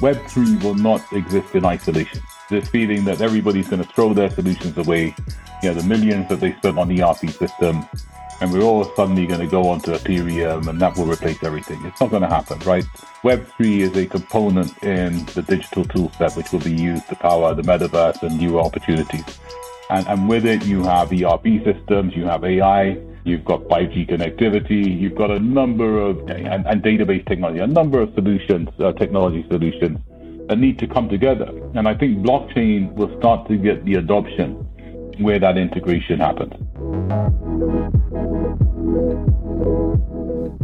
Web3 0.00 0.62
will 0.62 0.74
not 0.74 1.02
exist 1.12 1.54
in 1.54 1.64
isolation. 1.66 2.22
This 2.48 2.68
feeling 2.68 3.04
that 3.04 3.20
everybody's 3.20 3.68
going 3.68 3.82
to 3.82 3.88
throw 3.88 4.14
their 4.14 4.30
solutions 4.30 4.78
away, 4.78 5.14
you 5.62 5.68
know, 5.68 5.74
the 5.74 5.86
millions 5.86 6.28
that 6.30 6.40
they 6.40 6.54
spent 6.54 6.78
on 6.78 6.88
the 6.88 7.02
ERP 7.02 7.28
system, 7.28 7.86
and 8.40 8.50
we're 8.50 8.62
all 8.62 8.84
suddenly 8.96 9.26
going 9.26 9.40
to 9.40 9.46
go 9.46 9.68
onto 9.68 9.92
Ethereum 9.92 10.66
and 10.68 10.80
that 10.80 10.96
will 10.96 11.04
replace 11.04 11.42
everything. 11.42 11.84
It's 11.84 12.00
not 12.00 12.08
going 12.08 12.22
to 12.22 12.28
happen, 12.28 12.58
right? 12.60 12.84
Web3 13.22 13.80
is 13.80 13.96
a 13.96 14.06
component 14.06 14.82
in 14.82 15.26
the 15.26 15.42
digital 15.42 15.84
toolset 15.84 16.34
which 16.34 16.50
will 16.50 16.60
be 16.60 16.74
used 16.74 17.06
to 17.10 17.16
power 17.16 17.54
the 17.54 17.62
metaverse 17.62 18.22
and 18.22 18.38
new 18.38 18.58
opportunities. 18.58 19.38
And, 19.90 20.06
and 20.08 20.28
with 20.28 20.46
it, 20.46 20.64
you 20.64 20.82
have 20.84 21.12
ERP 21.12 21.62
systems, 21.62 22.16
you 22.16 22.24
have 22.24 22.42
AI, 22.42 22.96
you've 23.24 23.44
got 23.44 23.60
5G 23.64 24.08
connectivity, 24.10 25.00
you've 25.00 25.14
got 25.14 25.30
a 25.30 25.38
number 25.38 26.00
of, 26.00 26.18
and, 26.30 26.66
and 26.66 26.82
database 26.82 27.26
technology, 27.26 27.60
a 27.60 27.66
number 27.66 28.00
of 28.00 28.12
solutions, 28.14 28.68
uh, 28.80 28.92
technology 28.92 29.44
solutions 29.48 29.98
that 30.48 30.58
need 30.58 30.78
to 30.78 30.86
come 30.86 31.08
together. 31.08 31.48
And 31.74 31.86
I 31.86 31.94
think 31.94 32.18
blockchain 32.18 32.92
will 32.94 33.16
start 33.18 33.48
to 33.48 33.56
get 33.56 33.84
the 33.84 33.94
adoption 33.94 34.66
where 35.18 35.38
that 35.38 35.56
integration 35.56 36.18
happens. 36.18 36.54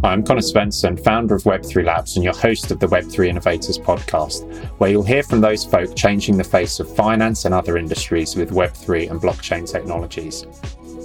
I'm 0.03 0.23
Conor 0.23 0.41
Svensson, 0.41 1.03
founder 1.03 1.35
of 1.35 1.43
Web3 1.43 1.85
Labs 1.85 2.17
and 2.17 2.25
your 2.25 2.35
host 2.35 2.71
of 2.71 2.79
the 2.81 2.87
Web3 2.87 3.29
Innovators 3.29 3.79
podcast, 3.79 4.49
where 4.79 4.91
you'll 4.91 5.03
hear 5.03 5.23
from 5.23 5.41
those 5.41 5.65
folk 5.65 5.97
changing 5.97 6.37
the 6.37 6.45
face 6.45 6.79
of 6.81 6.95
finance 6.95 7.45
and 7.45 7.53
other 7.53 7.77
industries 7.77 8.37
with 8.37 8.51
Web3 8.51 9.11
and 9.11 9.21
blockchain 9.21 9.71
technologies. 9.71 10.47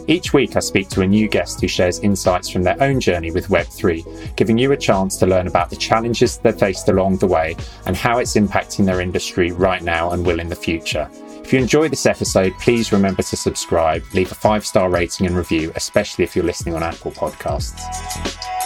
Each 0.07 0.33
week, 0.33 0.55
I 0.55 0.59
speak 0.59 0.89
to 0.89 1.01
a 1.01 1.07
new 1.07 1.27
guest 1.27 1.61
who 1.61 1.67
shares 1.67 1.99
insights 1.99 2.49
from 2.49 2.63
their 2.63 2.81
own 2.81 2.99
journey 2.99 3.31
with 3.31 3.47
Web3, 3.47 4.35
giving 4.35 4.57
you 4.57 4.71
a 4.71 4.77
chance 4.77 5.17
to 5.17 5.27
learn 5.27 5.47
about 5.47 5.69
the 5.69 5.75
challenges 5.75 6.37
they 6.37 6.51
faced 6.51 6.89
along 6.89 7.17
the 7.17 7.27
way 7.27 7.55
and 7.85 7.95
how 7.95 8.17
it's 8.17 8.35
impacting 8.35 8.85
their 8.85 9.01
industry 9.01 9.51
right 9.51 9.81
now 9.81 10.11
and 10.11 10.25
will 10.25 10.39
in 10.39 10.49
the 10.49 10.55
future. 10.55 11.09
If 11.43 11.53
you 11.53 11.59
enjoy 11.59 11.89
this 11.89 12.05
episode, 12.05 12.53
please 12.59 12.91
remember 12.91 13.23
to 13.23 13.35
subscribe, 13.35 14.03
leave 14.13 14.31
a 14.31 14.35
five 14.35 14.66
star 14.66 14.89
rating 14.89 15.27
and 15.27 15.35
review, 15.35 15.71
especially 15.75 16.23
if 16.23 16.36
you're 16.36 16.45
listening 16.45 16.75
on 16.75 16.83
Apple 16.83 17.11
Podcasts. 17.11 18.61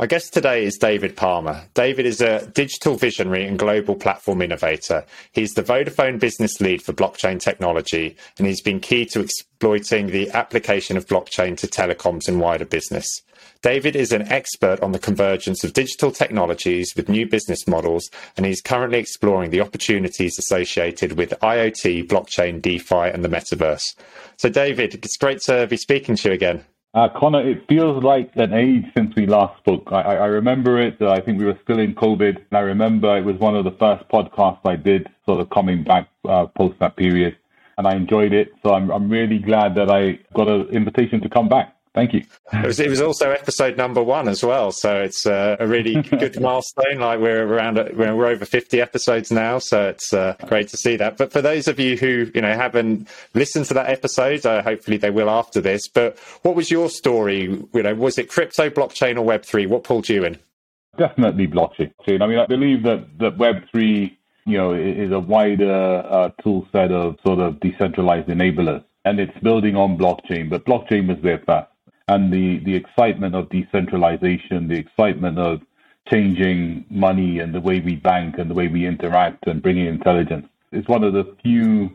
My 0.00 0.06
guest 0.06 0.32
today 0.32 0.64
is 0.64 0.78
David 0.78 1.14
Palmer. 1.14 1.60
David 1.74 2.06
is 2.06 2.22
a 2.22 2.46
digital 2.46 2.94
visionary 2.94 3.46
and 3.46 3.58
global 3.58 3.94
platform 3.94 4.40
innovator. 4.40 5.04
He's 5.32 5.52
the 5.52 5.62
Vodafone 5.62 6.18
business 6.18 6.58
lead 6.58 6.80
for 6.80 6.94
blockchain 6.94 7.38
technology, 7.38 8.16
and 8.38 8.46
he's 8.46 8.62
been 8.62 8.80
key 8.80 9.04
to 9.04 9.20
exploiting 9.20 10.06
the 10.06 10.30
application 10.30 10.96
of 10.96 11.04
blockchain 11.04 11.54
to 11.58 11.66
telecoms 11.66 12.28
and 12.28 12.40
wider 12.40 12.64
business. 12.64 13.06
David 13.60 13.94
is 13.94 14.10
an 14.10 14.26
expert 14.32 14.80
on 14.80 14.92
the 14.92 14.98
convergence 14.98 15.64
of 15.64 15.74
digital 15.74 16.10
technologies 16.10 16.94
with 16.96 17.10
new 17.10 17.28
business 17.28 17.68
models, 17.68 18.08
and 18.38 18.46
he's 18.46 18.62
currently 18.62 19.00
exploring 19.00 19.50
the 19.50 19.60
opportunities 19.60 20.38
associated 20.38 21.18
with 21.18 21.38
IoT, 21.42 22.08
blockchain, 22.08 22.62
DeFi, 22.62 23.10
and 23.12 23.22
the 23.22 23.28
metaverse. 23.28 23.94
So, 24.38 24.48
David, 24.48 24.94
it's 24.94 25.18
great 25.18 25.42
to 25.42 25.66
be 25.66 25.76
speaking 25.76 26.16
to 26.16 26.30
you 26.30 26.34
again. 26.34 26.64
Uh, 26.92 27.08
Conor, 27.08 27.48
it 27.48 27.68
feels 27.68 28.02
like 28.02 28.32
an 28.34 28.52
age 28.52 28.84
since 28.96 29.14
we 29.14 29.24
last 29.24 29.56
spoke. 29.58 29.92
I, 29.92 30.16
I 30.16 30.26
remember 30.26 30.80
it. 30.80 31.00
Uh, 31.00 31.10
I 31.10 31.20
think 31.20 31.38
we 31.38 31.44
were 31.44 31.58
still 31.62 31.78
in 31.78 31.94
COVID. 31.94 32.36
And 32.36 32.52
I 32.52 32.60
remember 32.60 33.16
it 33.16 33.24
was 33.24 33.36
one 33.36 33.54
of 33.54 33.64
the 33.64 33.70
first 33.72 34.08
podcasts 34.08 34.58
I 34.64 34.74
did, 34.74 35.08
sort 35.24 35.40
of 35.40 35.50
coming 35.50 35.84
back 35.84 36.08
uh, 36.28 36.46
post 36.46 36.80
that 36.80 36.96
period. 36.96 37.36
And 37.78 37.86
I 37.86 37.94
enjoyed 37.94 38.32
it. 38.32 38.48
So 38.64 38.74
I'm, 38.74 38.90
I'm 38.90 39.08
really 39.08 39.38
glad 39.38 39.76
that 39.76 39.88
I 39.88 40.18
got 40.34 40.48
an 40.48 40.68
invitation 40.70 41.20
to 41.20 41.28
come 41.28 41.48
back. 41.48 41.76
Thank 41.92 42.12
you. 42.12 42.22
It 42.52 42.66
was, 42.66 42.78
it 42.78 42.88
was 42.88 43.00
also 43.00 43.30
episode 43.32 43.76
number 43.76 44.00
one 44.00 44.28
as 44.28 44.44
well, 44.44 44.70
so 44.70 45.00
it's 45.00 45.26
uh, 45.26 45.56
a 45.58 45.66
really 45.66 46.00
good 46.02 46.40
milestone. 46.40 47.00
Like 47.00 47.18
we're 47.18 47.44
around, 47.44 47.76
we're, 47.96 48.14
we're 48.14 48.28
over 48.28 48.44
fifty 48.44 48.80
episodes 48.80 49.32
now, 49.32 49.58
so 49.58 49.88
it's 49.88 50.12
uh, 50.12 50.36
great 50.46 50.68
to 50.68 50.76
see 50.76 50.96
that. 50.96 51.16
But 51.16 51.32
for 51.32 51.42
those 51.42 51.66
of 51.66 51.80
you 51.80 51.96
who 51.96 52.30
you 52.32 52.42
know 52.42 52.54
haven't 52.54 53.08
listened 53.34 53.66
to 53.66 53.74
that 53.74 53.90
episode, 53.90 54.46
uh, 54.46 54.62
hopefully 54.62 54.98
they 54.98 55.10
will 55.10 55.28
after 55.28 55.60
this. 55.60 55.88
But 55.88 56.16
what 56.42 56.54
was 56.54 56.70
your 56.70 56.90
story? 56.90 57.42
You 57.74 57.82
know, 57.82 57.94
was 57.96 58.18
it 58.18 58.28
crypto, 58.28 58.70
blockchain, 58.70 59.16
or 59.16 59.22
Web 59.22 59.44
three? 59.44 59.66
What 59.66 59.82
pulled 59.82 60.08
you 60.08 60.24
in? 60.24 60.38
Definitely 60.96 61.48
blockchain. 61.48 61.90
I 62.22 62.26
mean, 62.26 62.38
I 62.38 62.46
believe 62.46 62.84
that 62.84 63.18
that 63.18 63.36
Web 63.36 63.64
three, 63.72 64.16
you 64.46 64.56
know, 64.56 64.74
is 64.74 65.10
a 65.10 65.18
wider 65.18 66.04
uh, 66.08 66.28
tool 66.40 66.68
set 66.70 66.92
of 66.92 67.16
sort 67.26 67.40
of 67.40 67.58
decentralized 67.58 68.28
enablers, 68.28 68.84
and 69.04 69.18
it's 69.18 69.36
building 69.40 69.74
on 69.74 69.98
blockchain. 69.98 70.48
But 70.48 70.64
blockchain 70.64 71.08
was 71.08 71.18
there 71.24 71.42
first 71.44 71.66
and 72.10 72.32
the, 72.32 72.58
the 72.64 72.74
excitement 72.74 73.36
of 73.36 73.48
decentralization, 73.50 74.66
the 74.66 74.76
excitement 74.76 75.38
of 75.38 75.60
changing 76.10 76.84
money 76.90 77.38
and 77.38 77.54
the 77.54 77.60
way 77.60 77.78
we 77.78 77.94
bank 77.94 78.36
and 78.36 78.50
the 78.50 78.54
way 78.54 78.66
we 78.66 78.84
interact 78.84 79.46
and 79.46 79.62
bringing 79.62 79.86
intelligence 79.86 80.48
is 80.72 80.86
one 80.88 81.04
of 81.04 81.12
the 81.12 81.36
few 81.40 81.88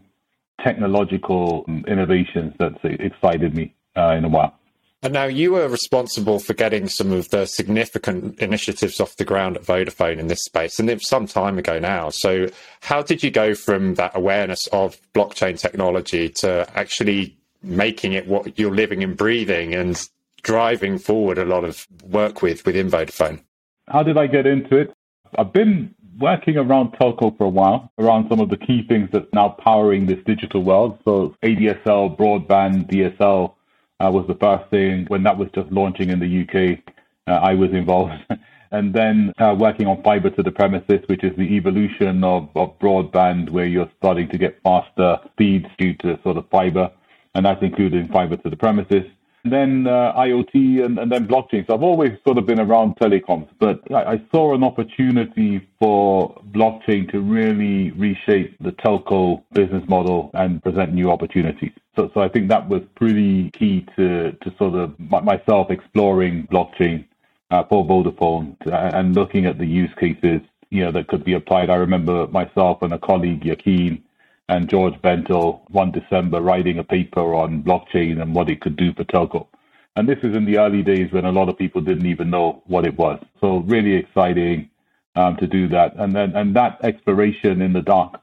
technological 0.63 1.65
innovations 1.85 2.53
that's 2.57 2.79
excited 2.83 3.53
me 3.53 3.75
uh, 3.97 4.15
in 4.17 4.23
a 4.23 4.29
while. 4.29 4.57
And 5.03 5.13
now 5.13 5.25
you 5.25 5.51
were 5.51 5.67
responsible 5.67 6.39
for 6.39 6.53
getting 6.53 6.87
some 6.87 7.11
of 7.11 7.29
the 7.29 7.45
significant 7.45 8.39
initiatives 8.39 9.01
off 9.01 9.17
the 9.17 9.25
ground 9.25 9.57
at 9.57 9.63
Vodafone 9.63 10.17
in 10.17 10.27
this 10.27 10.45
space, 10.45 10.79
and 10.79 11.01
some 11.01 11.27
time 11.27 11.59
ago 11.59 11.77
now. 11.77 12.09
So, 12.09 12.47
how 12.79 13.03
did 13.03 13.21
you 13.21 13.29
go 13.29 13.53
from 13.53 13.95
that 13.95 14.15
awareness 14.15 14.65
of 14.71 14.97
blockchain 15.13 15.59
technology 15.59 16.29
to 16.37 16.67
actually 16.73 17.37
making 17.65 18.13
it 18.13 18.27
what 18.27 18.57
you're 18.57 18.73
living 18.73 19.03
and 19.03 19.17
breathing 19.17 19.73
and 19.73 20.09
driving 20.43 20.97
forward 20.97 21.37
a 21.37 21.45
lot 21.45 21.63
of 21.63 21.87
work 22.03 22.41
with 22.41 22.65
within 22.65 22.89
Vodafone. 22.89 23.41
How 23.87 24.03
did 24.03 24.17
I 24.17 24.27
get 24.27 24.45
into 24.45 24.77
it? 24.77 24.93
I've 25.37 25.51
been 25.51 25.93
working 26.19 26.57
around 26.57 26.93
telco 26.93 27.37
for 27.37 27.45
a 27.45 27.49
while, 27.49 27.91
around 27.97 28.29
some 28.29 28.39
of 28.39 28.49
the 28.49 28.57
key 28.57 28.85
things 28.87 29.09
that's 29.11 29.31
now 29.33 29.49
powering 29.49 30.05
this 30.05 30.23
digital 30.25 30.63
world. 30.63 30.99
So 31.03 31.35
ADSL, 31.43 32.17
broadband, 32.17 32.89
DSL 32.89 33.53
uh, 33.99 34.11
was 34.11 34.25
the 34.27 34.35
first 34.35 34.69
thing. 34.69 35.05
When 35.07 35.23
that 35.23 35.37
was 35.37 35.49
just 35.53 35.71
launching 35.71 36.09
in 36.09 36.19
the 36.19 36.41
UK, 36.43 36.79
uh, 37.27 37.31
I 37.43 37.53
was 37.55 37.71
involved. 37.71 38.13
and 38.71 38.93
then 38.93 39.33
uh, 39.39 39.55
working 39.57 39.87
on 39.87 40.01
fiber 40.03 40.29
to 40.29 40.43
the 40.43 40.51
premises, 40.51 41.01
which 41.07 41.23
is 41.23 41.35
the 41.37 41.55
evolution 41.55 42.23
of, 42.23 42.49
of 42.55 42.77
broadband, 42.79 43.49
where 43.49 43.65
you're 43.65 43.89
starting 43.97 44.29
to 44.29 44.37
get 44.37 44.59
faster 44.63 45.17
speeds 45.31 45.67
due 45.77 45.95
to 45.95 46.19
sort 46.23 46.37
of 46.37 46.47
fiber 46.49 46.91
and 47.35 47.45
that's 47.45 47.61
including 47.61 48.07
fiber 48.07 48.37
to 48.37 48.49
the 48.49 48.55
premises. 48.55 49.03
And 49.43 49.53
then 49.53 49.87
uh, 49.87 50.13
IoT 50.17 50.83
and, 50.83 50.97
and, 50.97 51.11
then 51.11 51.27
blockchain. 51.27 51.67
So 51.67 51.75
I've 51.75 51.83
always 51.83 52.17
sort 52.25 52.39
of 52.39 52.47
been 52.47 52.59
around 52.59 52.95
telecoms, 52.95 53.47
but 53.59 53.79
I, 53.91 54.13
I, 54.13 54.21
saw 54.31 54.55
an 54.55 54.63
opportunity 54.63 55.67
for 55.77 56.41
blockchain 56.49 57.11
to 57.11 57.19
really 57.19 57.91
reshape 57.91 58.57
the 58.59 58.71
telco 58.71 59.43
business 59.53 59.87
model 59.87 60.31
and 60.33 60.63
present 60.63 60.93
new 60.93 61.11
opportunities. 61.11 61.73
So, 61.95 62.09
so 62.15 62.21
I 62.21 62.27
think 62.27 62.49
that 62.49 62.67
was 62.67 62.81
pretty 62.95 63.51
key 63.51 63.85
to, 63.95 64.31
to 64.31 64.53
sort 64.57 64.73
of 64.73 64.99
myself 64.99 65.69
exploring 65.69 66.47
blockchain 66.47 67.05
uh, 67.51 67.65
for 67.65 67.85
Vodafone 67.85 68.55
and 68.65 69.13
looking 69.13 69.45
at 69.45 69.59
the 69.59 69.67
use 69.67 69.93
cases 69.99 70.41
you 70.71 70.83
know 70.83 70.91
that 70.91 71.07
could 71.07 71.23
be 71.23 71.33
applied. 71.33 71.69
I 71.69 71.75
remember 71.75 72.27
myself 72.27 72.81
and 72.81 72.93
a 72.93 72.99
colleague, 72.99 73.45
Yakin, 73.45 74.03
and 74.49 74.69
George 74.69 74.93
Bentel 75.01 75.61
one 75.69 75.91
December 75.91 76.41
writing 76.41 76.79
a 76.79 76.83
paper 76.83 77.35
on 77.35 77.63
blockchain 77.63 78.21
and 78.21 78.35
what 78.35 78.49
it 78.49 78.61
could 78.61 78.75
do 78.75 78.93
for 78.93 79.03
telco. 79.05 79.47
And 79.95 80.07
this 80.07 80.19
is 80.23 80.35
in 80.35 80.45
the 80.45 80.57
early 80.57 80.83
days 80.83 81.11
when 81.11 81.25
a 81.25 81.31
lot 81.31 81.49
of 81.49 81.57
people 81.57 81.81
didn't 81.81 82.05
even 82.05 82.29
know 82.29 82.61
what 82.67 82.85
it 82.85 82.97
was. 82.97 83.19
So 83.39 83.59
really 83.59 83.93
exciting 83.93 84.69
um, 85.15 85.37
to 85.37 85.47
do 85.47 85.67
that. 85.69 85.95
And 85.95 86.15
then 86.15 86.35
and 86.35 86.55
that 86.55 86.79
exploration 86.83 87.61
in 87.61 87.73
the 87.73 87.81
dark 87.81 88.21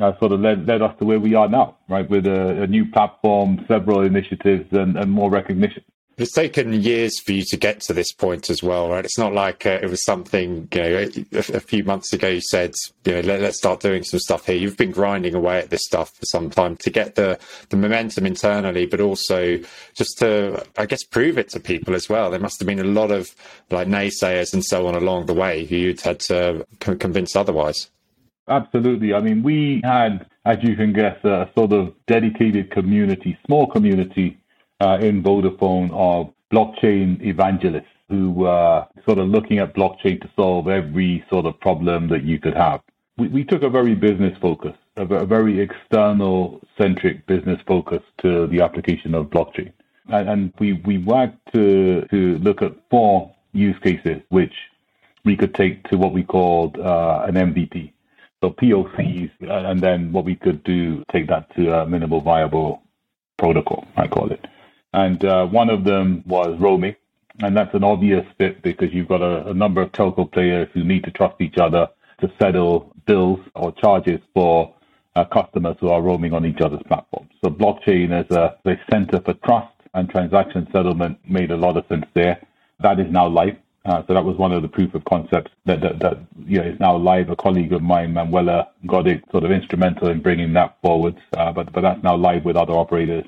uh, 0.00 0.12
sort 0.18 0.32
of 0.32 0.40
led, 0.40 0.66
led 0.66 0.82
us 0.82 0.94
to 0.98 1.04
where 1.04 1.20
we 1.20 1.34
are 1.34 1.48
now, 1.48 1.78
right? 1.88 2.08
With 2.08 2.26
a, 2.26 2.62
a 2.62 2.66
new 2.66 2.90
platform, 2.90 3.64
several 3.66 4.02
initiatives, 4.02 4.66
and, 4.72 4.96
and 4.96 5.10
more 5.10 5.30
recognition. 5.30 5.82
It's 6.18 6.32
taken 6.32 6.72
years 6.72 7.20
for 7.20 7.32
you 7.32 7.42
to 7.44 7.58
get 7.58 7.82
to 7.82 7.92
this 7.92 8.10
point 8.10 8.48
as 8.48 8.62
well, 8.62 8.88
right? 8.88 9.04
It's 9.04 9.18
not 9.18 9.34
like 9.34 9.66
uh, 9.66 9.80
it 9.82 9.90
was 9.90 10.02
something, 10.02 10.66
you 10.72 10.80
know, 10.80 11.08
a, 11.32 11.38
a, 11.38 11.60
few 11.60 11.84
months 11.84 12.14
ago 12.14 12.28
you 12.28 12.40
said, 12.40 12.74
you 13.04 13.12
know, 13.12 13.20
let, 13.20 13.42
us 13.42 13.58
start 13.58 13.80
doing 13.80 14.02
some 14.02 14.20
stuff 14.20 14.46
here. 14.46 14.56
You've 14.56 14.78
been 14.78 14.92
grinding 14.92 15.34
away 15.34 15.58
at 15.58 15.68
this 15.68 15.84
stuff 15.84 16.14
for 16.14 16.24
some 16.24 16.48
time 16.48 16.76
to 16.78 16.88
get 16.88 17.16
the, 17.16 17.38
the 17.68 17.76
momentum 17.76 18.24
internally, 18.24 18.86
but 18.86 18.98
also 18.98 19.58
just 19.94 20.16
to, 20.20 20.64
I 20.78 20.86
guess, 20.86 21.04
prove 21.04 21.36
it 21.36 21.50
to 21.50 21.60
people 21.60 21.94
as 21.94 22.08
well. 22.08 22.30
There 22.30 22.40
must 22.40 22.60
have 22.60 22.66
been 22.66 22.80
a 22.80 22.84
lot 22.84 23.10
of 23.10 23.34
like 23.70 23.86
naysayers 23.86 24.54
and 24.54 24.64
so 24.64 24.86
on 24.86 24.94
along 24.94 25.26
the 25.26 25.34
way 25.34 25.66
who 25.66 25.76
you'd 25.76 26.00
had 26.00 26.20
to 26.20 26.66
convince 26.80 27.36
otherwise. 27.36 27.90
Absolutely. 28.48 29.12
I 29.12 29.20
mean, 29.20 29.42
we 29.42 29.82
had, 29.84 30.30
as 30.46 30.56
you 30.62 30.76
can 30.76 30.94
guess, 30.94 31.22
a 31.24 31.50
sort 31.54 31.72
of 31.72 31.92
dedicated 32.06 32.70
community, 32.70 33.36
small 33.44 33.66
community 33.66 34.38
uh, 34.80 34.98
in 35.00 35.22
Vodafone 35.22 35.90
of 35.92 36.32
blockchain 36.52 37.20
evangelists 37.22 37.86
who 38.08 38.30
were 38.30 38.86
sort 39.04 39.18
of 39.18 39.28
looking 39.28 39.58
at 39.58 39.74
blockchain 39.74 40.20
to 40.20 40.30
solve 40.36 40.68
every 40.68 41.24
sort 41.28 41.46
of 41.46 41.58
problem 41.60 42.08
that 42.08 42.22
you 42.22 42.38
could 42.38 42.54
have. 42.54 42.80
We, 43.18 43.28
we 43.28 43.44
took 43.44 43.62
a 43.62 43.70
very 43.70 43.94
business 43.94 44.36
focus, 44.40 44.74
a, 44.96 45.02
a 45.06 45.26
very 45.26 45.60
external 45.60 46.60
centric 46.78 47.26
business 47.26 47.60
focus 47.66 48.02
to 48.18 48.46
the 48.46 48.60
application 48.60 49.14
of 49.14 49.26
blockchain. 49.26 49.72
And, 50.08 50.28
and 50.28 50.52
we, 50.58 50.74
we 50.74 50.98
worked 50.98 51.38
to, 51.54 52.06
to 52.10 52.38
look 52.38 52.62
at 52.62 52.74
four 52.90 53.34
use 53.52 53.78
cases, 53.82 54.22
which 54.28 54.54
we 55.24 55.36
could 55.36 55.54
take 55.54 55.88
to 55.88 55.98
what 55.98 56.12
we 56.12 56.22
called 56.22 56.78
uh, 56.78 57.24
an 57.26 57.34
MVP. 57.34 57.92
So 58.42 58.50
POCs, 58.50 59.30
and 59.40 59.80
then 59.80 60.12
what 60.12 60.24
we 60.24 60.36
could 60.36 60.62
do, 60.62 61.02
take 61.10 61.26
that 61.28 61.52
to 61.56 61.80
a 61.80 61.86
minimal 61.86 62.20
viable 62.20 62.82
protocol, 63.38 63.86
I 63.96 64.06
call 64.06 64.30
it. 64.30 64.45
And 64.92 65.24
uh, 65.24 65.46
one 65.46 65.70
of 65.70 65.84
them 65.84 66.22
was 66.26 66.58
roaming. 66.58 66.96
And 67.42 67.56
that's 67.56 67.74
an 67.74 67.84
obvious 67.84 68.24
fit 68.38 68.62
because 68.62 68.92
you've 68.92 69.08
got 69.08 69.20
a, 69.20 69.48
a 69.48 69.54
number 69.54 69.82
of 69.82 69.92
telco 69.92 70.30
players 70.30 70.68
who 70.72 70.84
need 70.84 71.04
to 71.04 71.10
trust 71.10 71.40
each 71.40 71.58
other 71.58 71.88
to 72.20 72.32
settle 72.40 72.94
bills 73.06 73.40
or 73.54 73.72
charges 73.72 74.20
for 74.34 74.74
uh, 75.16 75.24
customers 75.24 75.76
who 75.80 75.88
are 75.88 76.02
roaming 76.02 76.32
on 76.32 76.46
each 76.46 76.60
other's 76.60 76.82
platforms. 76.88 77.30
So 77.44 77.50
blockchain 77.50 78.12
as 78.12 78.30
a, 78.34 78.56
a 78.64 78.80
center 78.90 79.20
for 79.20 79.34
trust 79.44 79.72
and 79.94 80.08
transaction 80.08 80.66
settlement 80.72 81.18
made 81.28 81.50
a 81.50 81.56
lot 81.56 81.76
of 81.76 81.84
sense 81.88 82.06
there. 82.14 82.40
That 82.80 83.00
is 83.00 83.10
now 83.10 83.26
live. 83.28 83.56
Uh, 83.84 84.02
so 84.06 84.14
that 84.14 84.24
was 84.24 84.36
one 84.36 84.52
of 84.52 84.62
the 84.62 84.68
proof 84.68 84.94
of 84.94 85.04
concepts 85.04 85.50
that, 85.64 85.80
that, 85.80 86.00
that 86.00 86.18
you 86.44 86.58
know, 86.58 86.66
is 86.66 86.80
now 86.80 86.96
live. 86.96 87.30
A 87.30 87.36
colleague 87.36 87.72
of 87.72 87.82
mine, 87.82 88.12
Manuela, 88.12 88.68
got 88.86 89.06
it 89.06 89.22
sort 89.30 89.44
of 89.44 89.52
instrumental 89.52 90.08
in 90.08 90.20
bringing 90.20 90.52
that 90.54 90.76
forward, 90.82 91.16
uh, 91.36 91.52
but, 91.52 91.72
but 91.72 91.82
that's 91.82 92.02
now 92.02 92.16
live 92.16 92.44
with 92.44 92.56
other 92.56 92.72
operators. 92.72 93.24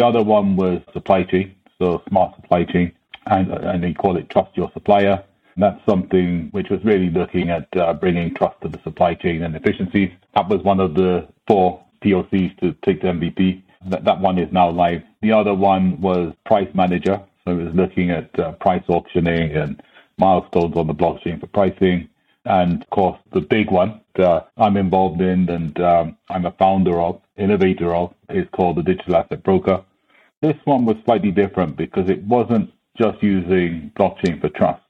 The 0.00 0.06
other 0.06 0.22
one 0.22 0.56
was 0.56 0.80
supply 0.94 1.24
chain, 1.24 1.54
so 1.78 2.02
smart 2.08 2.34
supply 2.36 2.64
chain, 2.64 2.90
and, 3.26 3.52
and 3.52 3.84
they 3.84 3.92
call 3.92 4.16
it 4.16 4.30
trust 4.30 4.56
your 4.56 4.70
supplier. 4.72 5.22
And 5.54 5.62
that's 5.62 5.84
something 5.84 6.48
which 6.52 6.70
was 6.70 6.82
really 6.84 7.10
looking 7.10 7.50
at 7.50 7.68
uh, 7.76 7.92
bringing 7.92 8.34
trust 8.34 8.62
to 8.62 8.68
the 8.68 8.80
supply 8.82 9.12
chain 9.12 9.42
and 9.42 9.54
efficiencies. 9.54 10.10
That 10.34 10.48
was 10.48 10.62
one 10.62 10.80
of 10.80 10.94
the 10.94 11.28
four 11.46 11.84
POCs 12.02 12.58
to 12.60 12.72
take 12.82 13.02
to 13.02 13.08
MVP. 13.08 13.62
That, 13.90 14.06
that 14.06 14.18
one 14.18 14.38
is 14.38 14.50
now 14.50 14.70
live. 14.70 15.02
The 15.20 15.32
other 15.32 15.52
one 15.52 16.00
was 16.00 16.32
Price 16.46 16.70
Manager. 16.72 17.20
So 17.44 17.50
it 17.50 17.62
was 17.62 17.74
looking 17.74 18.10
at 18.10 18.40
uh, 18.40 18.52
price 18.52 18.84
auctioning 18.88 19.54
and 19.54 19.82
milestones 20.16 20.78
on 20.78 20.86
the 20.86 20.94
blockchain 20.94 21.40
for 21.40 21.46
pricing. 21.48 22.08
And 22.46 22.80
of 22.80 22.88
course, 22.88 23.18
the 23.34 23.42
big 23.42 23.70
one 23.70 24.00
that 24.16 24.48
I'm 24.56 24.78
involved 24.78 25.20
in 25.20 25.50
and 25.50 25.78
um, 25.78 26.16
I'm 26.30 26.46
a 26.46 26.52
founder 26.52 26.98
of, 27.02 27.20
innovator 27.36 27.94
of, 27.94 28.14
is 28.30 28.46
called 28.52 28.78
the 28.78 28.82
Digital 28.82 29.16
Asset 29.16 29.42
Broker. 29.42 29.84
This 30.42 30.56
one 30.64 30.86
was 30.86 30.96
slightly 31.04 31.30
different 31.30 31.76
because 31.76 32.08
it 32.08 32.22
wasn't 32.24 32.72
just 32.96 33.22
using 33.22 33.92
blockchain 33.94 34.40
for 34.40 34.48
trust. 34.48 34.82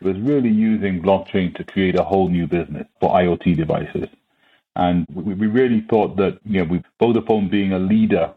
It 0.00 0.06
was 0.06 0.18
really 0.18 0.50
using 0.50 1.00
blockchain 1.00 1.54
to 1.56 1.64
create 1.64 1.98
a 1.98 2.04
whole 2.04 2.28
new 2.28 2.46
business 2.46 2.86
for 3.00 3.10
IoT 3.10 3.56
devices. 3.56 4.08
And 4.76 5.06
we, 5.14 5.46
really 5.46 5.82
thought 5.88 6.16
that, 6.16 6.38
you 6.44 6.62
know, 6.62 6.70
with 6.70 6.82
Vodafone 7.00 7.50
being 7.50 7.72
a 7.72 7.78
leader 7.78 8.32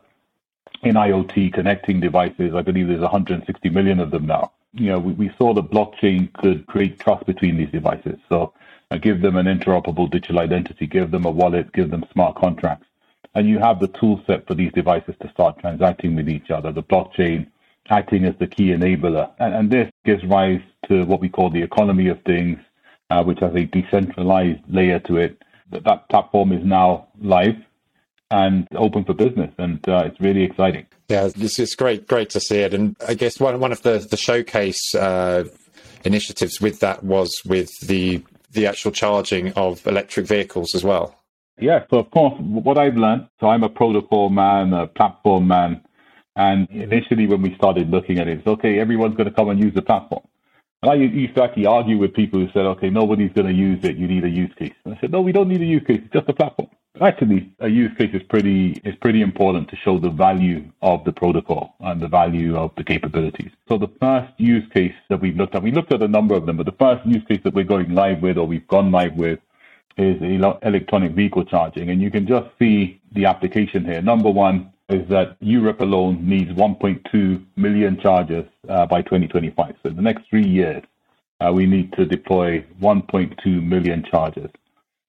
in 0.83 0.95
IoT 0.95 1.53
connecting 1.53 1.99
devices, 1.99 2.53
I 2.53 2.61
believe 2.61 2.87
there's 2.87 3.01
160 3.01 3.69
million 3.69 3.99
of 3.99 4.11
them 4.11 4.27
now. 4.27 4.51
You 4.73 4.91
know, 4.91 4.99
we, 4.99 5.13
we 5.13 5.31
saw 5.37 5.53
that 5.55 5.71
blockchain 5.71 6.31
could 6.33 6.67
create 6.67 6.99
trust 6.99 7.25
between 7.25 7.57
these 7.57 7.71
devices. 7.71 8.19
So 8.29 8.53
uh, 8.91 8.97
give 8.97 9.21
them 9.21 9.35
an 9.35 9.47
interoperable 9.47 10.09
digital 10.09 10.39
identity, 10.39 10.85
give 10.85 11.11
them 11.11 11.25
a 11.25 11.31
wallet, 11.31 11.73
give 11.73 11.89
them 11.89 12.05
smart 12.13 12.35
contracts. 12.35 12.86
And 13.37 13.47
you 13.47 13.59
have 13.59 13.79
the 13.79 13.87
tool 13.87 14.19
set 14.25 14.47
for 14.47 14.55
these 14.55 14.71
devices 14.71 15.13
to 15.21 15.29
start 15.29 15.59
transacting 15.59 16.15
with 16.15 16.27
each 16.27 16.49
other. 16.49 16.71
The 16.71 16.81
blockchain 16.81 17.45
acting 17.87 18.25
as 18.25 18.33
the 18.39 18.47
key 18.47 18.69
enabler. 18.69 19.29
And, 19.37 19.53
and 19.53 19.71
this 19.71 19.91
gives 20.05 20.23
rise 20.25 20.61
to 20.87 21.05
what 21.05 21.19
we 21.19 21.29
call 21.29 21.51
the 21.51 21.61
economy 21.61 22.07
of 22.07 22.19
things, 22.23 22.57
uh, 23.11 23.23
which 23.23 23.39
has 23.41 23.53
a 23.53 23.65
decentralized 23.65 24.61
layer 24.67 24.97
to 25.01 25.17
it. 25.17 25.39
That, 25.69 25.83
that 25.83 26.09
platform 26.09 26.51
is 26.51 26.65
now 26.65 27.09
live 27.21 27.57
and 28.31 28.67
open 28.75 29.05
for 29.05 29.13
business, 29.13 29.53
and 29.59 29.87
uh, 29.87 30.05
it's 30.07 30.19
really 30.19 30.43
exciting. 30.43 30.87
Yeah, 31.07 31.29
it's, 31.35 31.59
it's 31.59 31.75
great, 31.75 32.07
great 32.07 32.31
to 32.31 32.39
see 32.39 32.61
it. 32.61 32.73
And 32.73 32.95
I 33.07 33.13
guess 33.13 33.39
one 33.39 33.59
one 33.59 33.71
of 33.71 33.83
the 33.83 33.99
the 33.99 34.17
showcase 34.17 34.95
uh, 34.95 35.43
initiatives 36.03 36.59
with 36.59 36.79
that 36.79 37.03
was 37.03 37.39
with 37.45 37.69
the 37.81 38.23
the 38.51 38.65
actual 38.65 38.91
charging 38.91 39.53
of 39.53 39.85
electric 39.85 40.25
vehicles 40.25 40.73
as 40.73 40.83
well. 40.83 41.15
Yeah, 41.59 41.85
so 41.89 41.99
of 41.99 42.11
course, 42.11 42.33
what 42.39 42.77
I've 42.77 42.97
learned. 42.97 43.27
So 43.39 43.47
I'm 43.47 43.63
a 43.63 43.69
protocol 43.69 44.29
man, 44.29 44.73
a 44.73 44.87
platform 44.87 45.47
man, 45.47 45.81
and 46.37 46.69
initially, 46.69 47.25
when 47.25 47.41
we 47.41 47.55
started 47.55 47.89
looking 47.89 48.19
at 48.19 48.27
it, 48.27 48.37
it's 48.37 48.47
okay, 48.47 48.79
everyone's 48.79 49.15
going 49.15 49.27
to 49.27 49.33
come 49.33 49.49
and 49.49 49.59
use 49.59 49.73
the 49.73 49.81
platform. 49.81 50.21
And 50.83 50.91
I 50.91 50.93
used 50.93 51.35
to 51.35 51.43
actually 51.43 51.65
argue 51.65 51.97
with 51.97 52.13
people 52.13 52.39
who 52.39 52.47
said, 52.51 52.67
okay, 52.67 52.91
nobody's 52.91 53.33
going 53.33 53.47
to 53.47 53.53
use 53.53 53.83
it. 53.83 53.97
You 53.97 54.07
need 54.07 54.23
a 54.23 54.29
use 54.29 54.53
case. 54.53 54.73
And 54.85 54.93
I 54.93 54.99
said, 55.01 55.11
no, 55.11 55.21
we 55.21 55.31
don't 55.31 55.49
need 55.49 55.61
a 55.61 55.65
use 55.65 55.83
case. 55.87 56.01
It's 56.03 56.13
just 56.13 56.29
a 56.29 56.33
platform. 56.33 56.69
Actually, 57.01 57.51
a 57.59 57.67
use 57.67 57.91
case 57.97 58.11
is 58.13 58.21
pretty 58.29 58.73
is 58.83 58.95
pretty 59.01 59.21
important 59.21 59.69
to 59.69 59.75
show 59.77 59.99
the 59.99 60.09
value 60.09 60.63
of 60.83 61.03
the 61.05 61.11
protocol 61.11 61.75
and 61.79 61.99
the 61.99 62.07
value 62.07 62.55
of 62.55 62.71
the 62.77 62.83
capabilities. 62.83 63.51
So 63.67 63.79
the 63.79 63.89
first 63.99 64.31
use 64.37 64.63
case 64.73 64.93
that 65.09 65.19
we 65.19 65.31
looked 65.31 65.55
at, 65.55 65.63
we 65.63 65.71
looked 65.71 65.93
at 65.93 66.03
a 66.03 66.07
number 66.07 66.35
of 66.35 66.45
them, 66.45 66.57
but 66.57 66.67
the 66.67 66.71
first 66.73 67.05
use 67.05 67.23
case 67.27 67.41
that 67.43 67.53
we're 67.53 67.63
going 67.63 67.93
live 67.93 68.21
with 68.21 68.37
or 68.37 68.45
we've 68.45 68.67
gone 68.67 68.91
live 68.91 69.15
with 69.15 69.39
is 69.97 70.21
electronic 70.21 71.13
vehicle 71.13 71.43
charging. 71.45 71.89
And 71.89 72.01
you 72.01 72.11
can 72.11 72.27
just 72.27 72.47
see 72.59 73.01
the 73.13 73.25
application 73.25 73.83
here. 73.83 74.01
Number 74.01 74.29
one, 74.29 74.71
is 74.89 75.07
that 75.09 75.35
Europe 75.41 75.81
alone 75.81 76.27
needs 76.27 76.49
1.2 76.51 77.45
million 77.57 77.99
chargers 77.99 78.45
uh, 78.69 78.85
by 78.85 79.01
2025. 79.01 79.75
So 79.83 79.89
in 79.89 79.95
the 79.95 80.01
next 80.01 80.29
three 80.29 80.47
years, 80.47 80.83
uh, 81.41 81.51
we 81.53 81.65
need 81.65 81.91
to 81.93 82.05
deploy 82.05 82.65
1.2 82.81 83.67
million 83.67 84.03
chargers. 84.09 84.49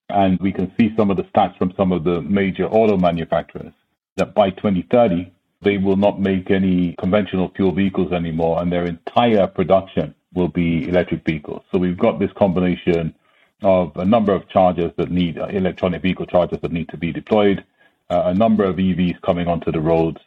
And 0.08 0.38
we 0.40 0.52
can 0.52 0.72
see 0.78 0.92
some 0.96 1.10
of 1.10 1.16
the 1.16 1.24
stats 1.24 1.56
from 1.58 1.72
some 1.76 1.92
of 1.92 2.02
the 2.02 2.22
major 2.22 2.66
auto 2.66 2.96
manufacturers 2.96 3.72
that 4.16 4.34
by 4.34 4.50
2030, 4.50 5.30
they 5.62 5.78
will 5.78 5.96
not 5.96 6.20
make 6.20 6.50
any 6.50 6.94
conventional 6.98 7.52
fuel 7.54 7.72
vehicles 7.72 8.12
anymore, 8.12 8.60
and 8.60 8.72
their 8.72 8.84
entire 8.84 9.46
production 9.46 10.14
will 10.34 10.48
be 10.48 10.88
electric 10.88 11.24
vehicles. 11.24 11.62
So 11.70 11.78
we've 11.78 11.98
got 11.98 12.18
this 12.18 12.30
combination 12.36 13.14
of 13.62 13.96
a 13.96 14.04
number 14.04 14.32
of 14.32 14.48
chargers 14.48 14.92
that 14.96 15.10
need 15.10 15.38
uh, 15.38 15.46
electronic 15.46 16.02
vehicle 16.02 16.26
chargers 16.26 16.60
that 16.62 16.72
need 16.72 16.88
to 16.88 16.96
be 16.96 17.12
deployed 17.12 17.64
uh, 18.10 18.22
a 18.26 18.34
number 18.34 18.64
of 18.64 18.76
EVs 18.76 19.20
coming 19.22 19.48
onto 19.48 19.70
the 19.70 19.80
roads 19.80 20.18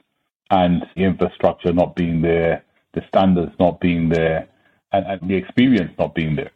and 0.49 0.85
the 0.95 1.03
infrastructure 1.03 1.73
not 1.73 1.95
being 1.95 2.21
there, 2.21 2.63
the 2.93 3.03
standards 3.07 3.53
not 3.59 3.79
being 3.79 4.09
there, 4.09 4.47
and, 4.91 5.05
and 5.05 5.29
the 5.29 5.35
experience 5.35 5.91
not 5.97 6.13
being 6.13 6.35
there. 6.35 6.51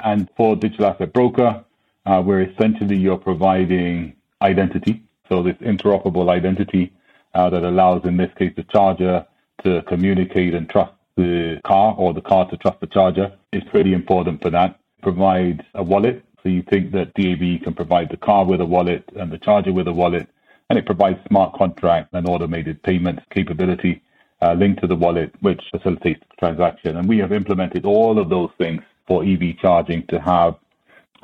And 0.00 0.28
for 0.36 0.54
digital 0.54 0.86
asset 0.86 1.12
broker, 1.12 1.64
uh, 2.06 2.22
where 2.22 2.42
essentially 2.42 2.96
you're 2.96 3.18
providing 3.18 4.14
identity, 4.42 5.02
so 5.28 5.42
this 5.42 5.56
interoperable 5.56 6.30
identity 6.30 6.92
uh, 7.34 7.50
that 7.50 7.64
allows, 7.64 8.04
in 8.04 8.16
this 8.16 8.30
case, 8.38 8.52
the 8.56 8.62
charger 8.64 9.26
to 9.64 9.82
communicate 9.82 10.54
and 10.54 10.68
trust 10.68 10.92
the 11.16 11.60
car 11.64 11.94
or 11.98 12.14
the 12.14 12.20
car 12.20 12.48
to 12.48 12.56
trust 12.58 12.78
the 12.80 12.86
charger 12.86 13.32
is 13.52 13.62
pretty 13.70 13.92
important 13.92 14.40
for 14.40 14.50
that. 14.50 14.78
Provides 15.02 15.60
a 15.74 15.82
wallet 15.82 16.24
so 16.42 16.48
you 16.48 16.62
think 16.62 16.92
that 16.92 17.14
DAB 17.14 17.62
can 17.62 17.74
provide 17.74 18.10
the 18.10 18.16
car 18.16 18.44
with 18.44 18.60
a 18.60 18.66
wallet 18.66 19.04
and 19.16 19.30
the 19.30 19.38
charger 19.38 19.72
with 19.72 19.88
a 19.88 19.92
wallet, 19.92 20.28
and 20.70 20.78
it 20.78 20.86
provides 20.86 21.18
smart 21.28 21.54
contract 21.54 22.10
and 22.12 22.28
automated 22.28 22.82
payments 22.82 23.22
capability 23.30 24.02
uh, 24.40 24.52
linked 24.52 24.80
to 24.80 24.86
the 24.86 24.94
wallet, 24.94 25.34
which 25.40 25.60
facilitates 25.70 26.20
the 26.20 26.36
transaction. 26.38 26.96
And 26.96 27.08
we 27.08 27.18
have 27.18 27.32
implemented 27.32 27.84
all 27.84 28.18
of 28.18 28.28
those 28.28 28.50
things 28.58 28.82
for 29.06 29.24
EV 29.24 29.58
charging 29.60 30.06
to 30.08 30.20
have 30.20 30.56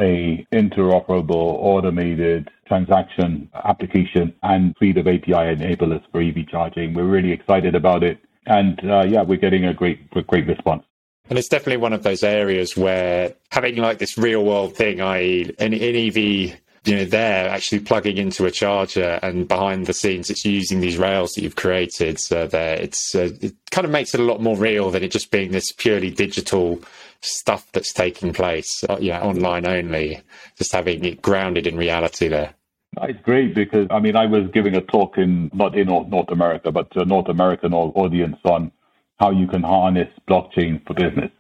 a 0.01 0.45
interoperable, 0.53 1.31
automated 1.31 2.51
transaction 2.67 3.49
application 3.65 4.35
and 4.43 4.75
suite 4.77 4.97
of 4.97 5.07
API 5.07 5.33
enablers 5.33 6.03
for 6.11 6.21
EV 6.21 6.49
charging. 6.49 6.95
We're 6.95 7.05
really 7.05 7.31
excited 7.31 7.77
about 7.77 8.03
it. 8.03 8.19
And 8.47 8.81
uh, 8.91 9.05
yeah, 9.07 9.23
we're 9.23 9.39
getting 9.39 9.67
a 9.67 9.75
great, 9.75 10.11
great 10.27 10.47
response. 10.49 10.83
And 11.29 11.39
it's 11.39 11.49
definitely 11.49 11.79
one 11.79 11.95
of 11.95 12.03
those 12.03 12.23
areas 12.23 12.77
where 12.77 13.35
having 13.51 13.77
like 13.77 13.99
this 13.99 14.19
real 14.19 14.45
world 14.45 14.77
thing, 14.77 15.01
i.e., 15.01 15.55
an, 15.59 15.73
an 15.73 15.97
EV, 15.97 16.17
you 16.17 16.97
know, 16.97 17.05
there 17.07 17.49
actually 17.49 17.81
plugging 17.81 18.19
into 18.19 18.45
a 18.45 18.51
charger 18.51 19.19
and 19.23 19.49
behind 19.49 19.87
the 19.87 19.95
scenes, 19.95 20.29
it's 20.29 20.45
using 20.45 20.81
these 20.81 20.99
rails 20.99 21.33
that 21.33 21.43
you've 21.43 21.57
created. 21.57 22.21
So 22.21 22.47
there, 22.47 22.75
it's 22.75 23.15
uh, 23.15 23.31
it 23.41 23.55
kind 23.71 23.87
of 23.87 23.91
makes 23.91 24.13
it 24.13 24.21
a 24.21 24.25
lot 24.25 24.43
more 24.43 24.57
real 24.57 24.91
than 24.91 25.03
it 25.03 25.11
just 25.11 25.31
being 25.31 25.51
this 25.51 25.73
purely 25.73 26.11
digital 26.11 26.83
stuff 27.23 27.73
that's 27.73 27.95
taking 27.95 28.35
place, 28.35 28.85
uh, 28.85 28.99
yeah, 29.01 29.23
online 29.23 29.67
only. 29.67 30.21
Just 30.59 30.73
having 30.73 31.05
it 31.07 31.23
grounded 31.23 31.67
in 31.67 31.79
reality 31.79 32.29
there. 32.29 32.55
It's 33.03 33.21
great 33.23 33.55
because 33.55 33.87
I 33.91 33.99
mean 33.99 34.15
I 34.15 34.27
was 34.27 34.51
giving 34.53 34.77
a 34.77 34.81
talk 34.81 35.19
in 35.19 35.51
not 35.53 35.77
in 35.77 35.89
North 35.89 36.31
America 36.31 36.71
but 36.71 36.91
to 36.93 37.01
a 37.01 37.05
North 37.05 37.29
American 37.29 37.73
audience 37.75 38.37
on 38.45 38.71
how 39.19 39.31
you 39.31 39.47
can 39.47 39.63
harness 39.63 40.09
blockchain 40.29 40.85
for 40.87 40.95
business. 40.95 41.31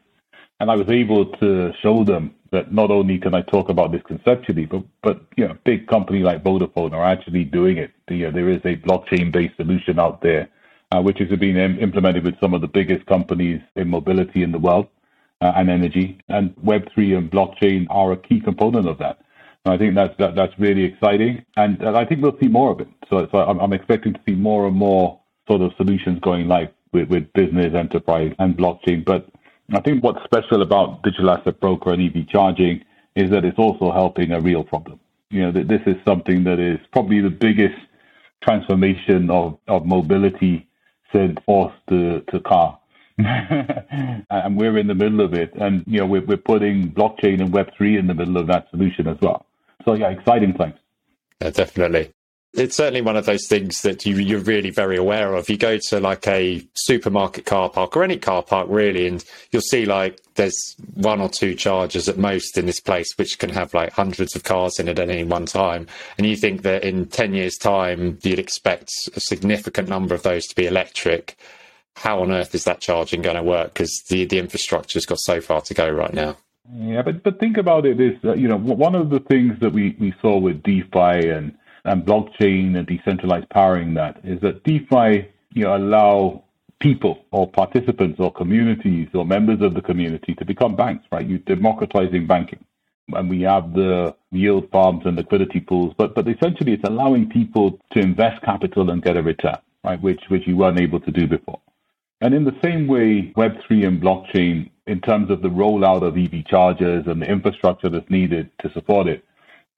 And 0.60 0.70
I 0.70 0.76
was 0.76 0.88
able 0.88 1.26
to 1.36 1.72
show 1.82 2.04
them 2.04 2.34
that 2.52 2.72
not 2.72 2.90
only 2.90 3.18
can 3.18 3.34
I 3.34 3.42
talk 3.42 3.68
about 3.68 3.90
this 3.90 4.02
conceptually, 4.06 4.64
but 4.64 4.84
but 5.02 5.22
you 5.36 5.46
know, 5.46 5.56
big 5.64 5.88
company 5.88 6.20
like 6.20 6.44
Vodafone 6.44 6.92
are 6.92 7.04
actually 7.04 7.44
doing 7.44 7.78
it. 7.78 7.90
The, 8.08 8.26
uh, 8.26 8.30
there 8.30 8.48
is 8.48 8.60
a 8.64 8.76
blockchain-based 8.76 9.56
solution 9.56 9.98
out 9.98 10.22
there, 10.22 10.48
uh, 10.92 11.02
which 11.02 11.20
is 11.20 11.36
being 11.38 11.56
implemented 11.56 12.24
with 12.24 12.38
some 12.40 12.54
of 12.54 12.60
the 12.60 12.68
biggest 12.68 13.04
companies 13.06 13.60
in 13.74 13.88
mobility 13.88 14.42
in 14.44 14.52
the 14.52 14.58
world 14.58 14.86
uh, 15.40 15.52
and 15.56 15.68
energy. 15.68 16.20
And 16.28 16.54
Web3 16.56 17.18
and 17.18 17.30
blockchain 17.30 17.86
are 17.90 18.12
a 18.12 18.16
key 18.16 18.40
component 18.40 18.86
of 18.88 18.98
that. 18.98 19.18
And 19.64 19.74
I 19.74 19.78
think 19.78 19.94
that's 19.96 20.16
that, 20.18 20.36
that's 20.36 20.52
really 20.58 20.84
exciting, 20.84 21.44
and, 21.56 21.80
and 21.82 21.96
I 21.96 22.04
think 22.04 22.22
we'll 22.22 22.38
see 22.38 22.48
more 22.48 22.70
of 22.70 22.80
it. 22.80 22.88
So, 23.10 23.26
so 23.32 23.38
I'm, 23.38 23.58
I'm 23.58 23.72
expecting 23.72 24.12
to 24.12 24.20
see 24.26 24.34
more 24.34 24.66
and 24.66 24.76
more 24.76 25.18
sort 25.48 25.62
of 25.62 25.72
solutions 25.76 26.20
going 26.20 26.48
live 26.48 26.68
with, 26.94 27.08
with 27.08 27.30
business, 27.34 27.74
enterprise, 27.74 28.32
and 28.38 28.56
blockchain. 28.56 29.04
But 29.04 29.28
I 29.72 29.80
think 29.80 30.02
what's 30.02 30.24
special 30.24 30.62
about 30.62 31.02
digital 31.02 31.30
asset 31.30 31.60
broker 31.60 31.92
and 31.92 32.02
EV 32.02 32.28
charging 32.28 32.82
is 33.14 33.30
that 33.30 33.44
it's 33.44 33.58
also 33.58 33.92
helping 33.92 34.32
a 34.32 34.40
real 34.40 34.64
problem. 34.64 34.98
You 35.30 35.42
know, 35.42 35.52
that 35.52 35.68
this 35.68 35.82
is 35.86 35.96
something 36.06 36.44
that 36.44 36.58
is 36.58 36.78
probably 36.92 37.20
the 37.20 37.30
biggest 37.30 37.78
transformation 38.42 39.30
of, 39.30 39.58
of 39.68 39.84
mobility 39.84 40.66
since 41.12 41.36
horse 41.46 41.74
to, 41.88 42.20
to 42.20 42.40
car. 42.40 42.78
and 43.18 44.56
we're 44.56 44.78
in 44.78 44.86
the 44.86 44.94
middle 44.94 45.20
of 45.20 45.34
it. 45.34 45.52
And, 45.54 45.84
you 45.86 46.00
know, 46.00 46.06
we're, 46.06 46.24
we're 46.24 46.36
putting 46.36 46.90
blockchain 46.90 47.40
and 47.40 47.52
Web3 47.52 47.98
in 47.98 48.06
the 48.06 48.14
middle 48.14 48.36
of 48.36 48.46
that 48.48 48.68
solution 48.70 49.08
as 49.08 49.16
well. 49.20 49.46
So, 49.84 49.94
yeah, 49.94 50.10
exciting 50.10 50.54
times. 50.54 50.74
Yeah, 51.40 51.50
definitely 51.50 52.13
it's 52.56 52.76
certainly 52.76 53.00
one 53.00 53.16
of 53.16 53.26
those 53.26 53.46
things 53.48 53.82
that 53.82 54.06
you, 54.06 54.16
you're 54.16 54.40
really 54.40 54.70
very 54.70 54.96
aware 54.96 55.34
of. 55.34 55.50
You 55.50 55.56
go 55.56 55.78
to 55.88 56.00
like 56.00 56.26
a 56.28 56.64
supermarket 56.74 57.46
car 57.46 57.68
park 57.68 57.96
or 57.96 58.04
any 58.04 58.16
car 58.16 58.42
park 58.42 58.68
really, 58.70 59.06
and 59.08 59.24
you'll 59.50 59.62
see 59.62 59.84
like 59.84 60.20
there's 60.36 60.76
one 60.94 61.20
or 61.20 61.28
two 61.28 61.54
chargers 61.54 62.08
at 62.08 62.16
most 62.16 62.56
in 62.56 62.66
this 62.66 62.80
place, 62.80 63.12
which 63.16 63.38
can 63.38 63.50
have 63.50 63.74
like 63.74 63.92
hundreds 63.92 64.36
of 64.36 64.44
cars 64.44 64.78
in 64.78 64.88
it 64.88 64.98
at 64.98 65.10
any 65.10 65.24
one 65.24 65.46
time. 65.46 65.86
And 66.16 66.26
you 66.26 66.36
think 66.36 66.62
that 66.62 66.84
in 66.84 67.06
10 67.06 67.34
years' 67.34 67.56
time, 67.56 68.18
you'd 68.22 68.38
expect 68.38 68.90
a 69.16 69.20
significant 69.20 69.88
number 69.88 70.14
of 70.14 70.22
those 70.22 70.46
to 70.46 70.54
be 70.54 70.66
electric. 70.66 71.36
How 71.96 72.22
on 72.22 72.32
earth 72.32 72.54
is 72.54 72.64
that 72.64 72.80
charging 72.80 73.22
going 73.22 73.36
to 73.36 73.42
work? 73.42 73.74
Because 73.74 74.02
the, 74.08 74.24
the 74.26 74.38
infrastructure's 74.38 75.06
got 75.06 75.18
so 75.20 75.40
far 75.40 75.60
to 75.62 75.74
go 75.74 75.88
right 75.88 76.14
now. 76.14 76.36
Yeah, 76.72 77.02
but, 77.02 77.22
but 77.22 77.38
think 77.38 77.56
about 77.56 77.84
it 77.84 78.00
is, 78.00 78.16
uh, 78.24 78.34
you 78.34 78.48
know, 78.48 78.56
one 78.56 78.94
of 78.94 79.10
the 79.10 79.20
things 79.20 79.58
that 79.60 79.72
we, 79.72 79.94
we 80.00 80.14
saw 80.22 80.38
with 80.38 80.62
DeFi 80.62 81.28
and 81.28 81.54
and 81.84 82.04
blockchain 82.04 82.76
and 82.76 82.86
decentralized 82.86 83.48
powering 83.50 83.94
that 83.94 84.20
is 84.24 84.40
that 84.40 84.64
DeFi 84.64 85.28
you 85.54 85.64
know, 85.64 85.76
allow 85.76 86.42
people 86.80 87.24
or 87.30 87.50
participants 87.50 88.20
or 88.20 88.30
communities 88.32 89.08
or 89.14 89.24
members 89.24 89.62
of 89.62 89.74
the 89.74 89.80
community 89.80 90.34
to 90.34 90.44
become 90.44 90.76
banks, 90.76 91.06
right? 91.10 91.26
You're 91.26 91.38
democratizing 91.38 92.26
banking. 92.26 92.62
And 93.08 93.30
we 93.30 93.42
have 93.42 93.72
the 93.74 94.14
yield 94.32 94.70
farms 94.70 95.02
and 95.04 95.16
liquidity 95.16 95.60
pools, 95.60 95.94
but 95.96 96.14
but 96.14 96.26
essentially 96.26 96.72
it's 96.72 96.84
allowing 96.84 97.28
people 97.28 97.78
to 97.92 98.00
invest 98.00 98.42
capital 98.42 98.90
and 98.90 99.02
get 99.02 99.16
a 99.16 99.22
return, 99.22 99.58
right? 99.84 100.00
Which 100.00 100.22
which 100.28 100.46
you 100.46 100.56
weren't 100.56 100.80
able 100.80 101.00
to 101.00 101.10
do 101.10 101.26
before. 101.26 101.60
And 102.22 102.32
in 102.34 102.44
the 102.44 102.56
same 102.62 102.86
way, 102.86 103.32
Web3 103.36 103.86
and 103.86 104.02
blockchain, 104.02 104.70
in 104.86 105.00
terms 105.02 105.30
of 105.30 105.42
the 105.42 105.50
rollout 105.50 106.02
of 106.02 106.16
EV 106.16 106.46
chargers 106.46 107.06
and 107.06 107.20
the 107.20 107.30
infrastructure 107.30 107.90
that's 107.90 108.08
needed 108.08 108.50
to 108.60 108.72
support 108.72 109.06
it, 109.06 109.22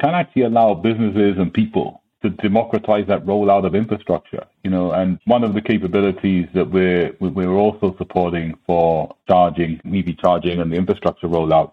can 0.00 0.15
actually 0.15 0.43
allow 0.43 0.75
businesses 0.75 1.37
and 1.38 1.53
people 1.53 2.03
to 2.23 2.31
democratize 2.31 3.07
that 3.07 3.25
rollout 3.25 3.67
of 3.67 3.75
infrastructure. 3.75 4.45
You 4.65 4.71
know, 4.71 4.93
and 4.93 5.19
one 5.26 5.45
of 5.45 5.55
the 5.55 5.61
capabilities 5.61 6.47
that 6.55 6.71
we're 6.71 7.15
we're 7.21 7.53
also 7.53 7.95
supporting 7.99 8.57
for 8.67 9.15
charging, 9.29 9.81
EV 9.87 10.19
charging, 10.19 10.61
and 10.61 10.73
the 10.73 10.76
infrastructure 10.76 11.29
rollout, 11.29 11.73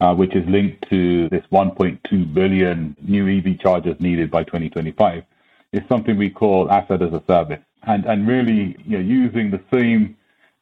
uh, 0.00 0.14
which 0.14 0.34
is 0.34 0.48
linked 0.48 0.88
to 0.90 1.28
this 1.28 1.44
1.2 1.52 2.34
billion 2.34 2.96
new 3.02 3.28
EV 3.28 3.58
chargers 3.60 4.00
needed 4.00 4.30
by 4.30 4.44
2025, 4.44 5.22
is 5.72 5.82
something 5.88 6.16
we 6.16 6.30
call 6.30 6.70
asset 6.70 7.02
as 7.02 7.12
a 7.12 7.22
service, 7.26 7.60
and 7.84 8.04
and 8.06 8.26
really 8.26 8.76
you 8.84 8.98
know, 8.98 9.04
using 9.04 9.50
the 9.50 9.60
same 9.72 10.16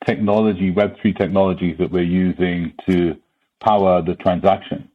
technology, 0.06 0.72
Web3 0.72 1.16
technologies 1.16 1.76
that 1.78 1.90
we're 1.90 2.02
using 2.02 2.72
to 2.88 3.16
power 3.60 4.00
the 4.00 4.14
transaction 4.16 4.88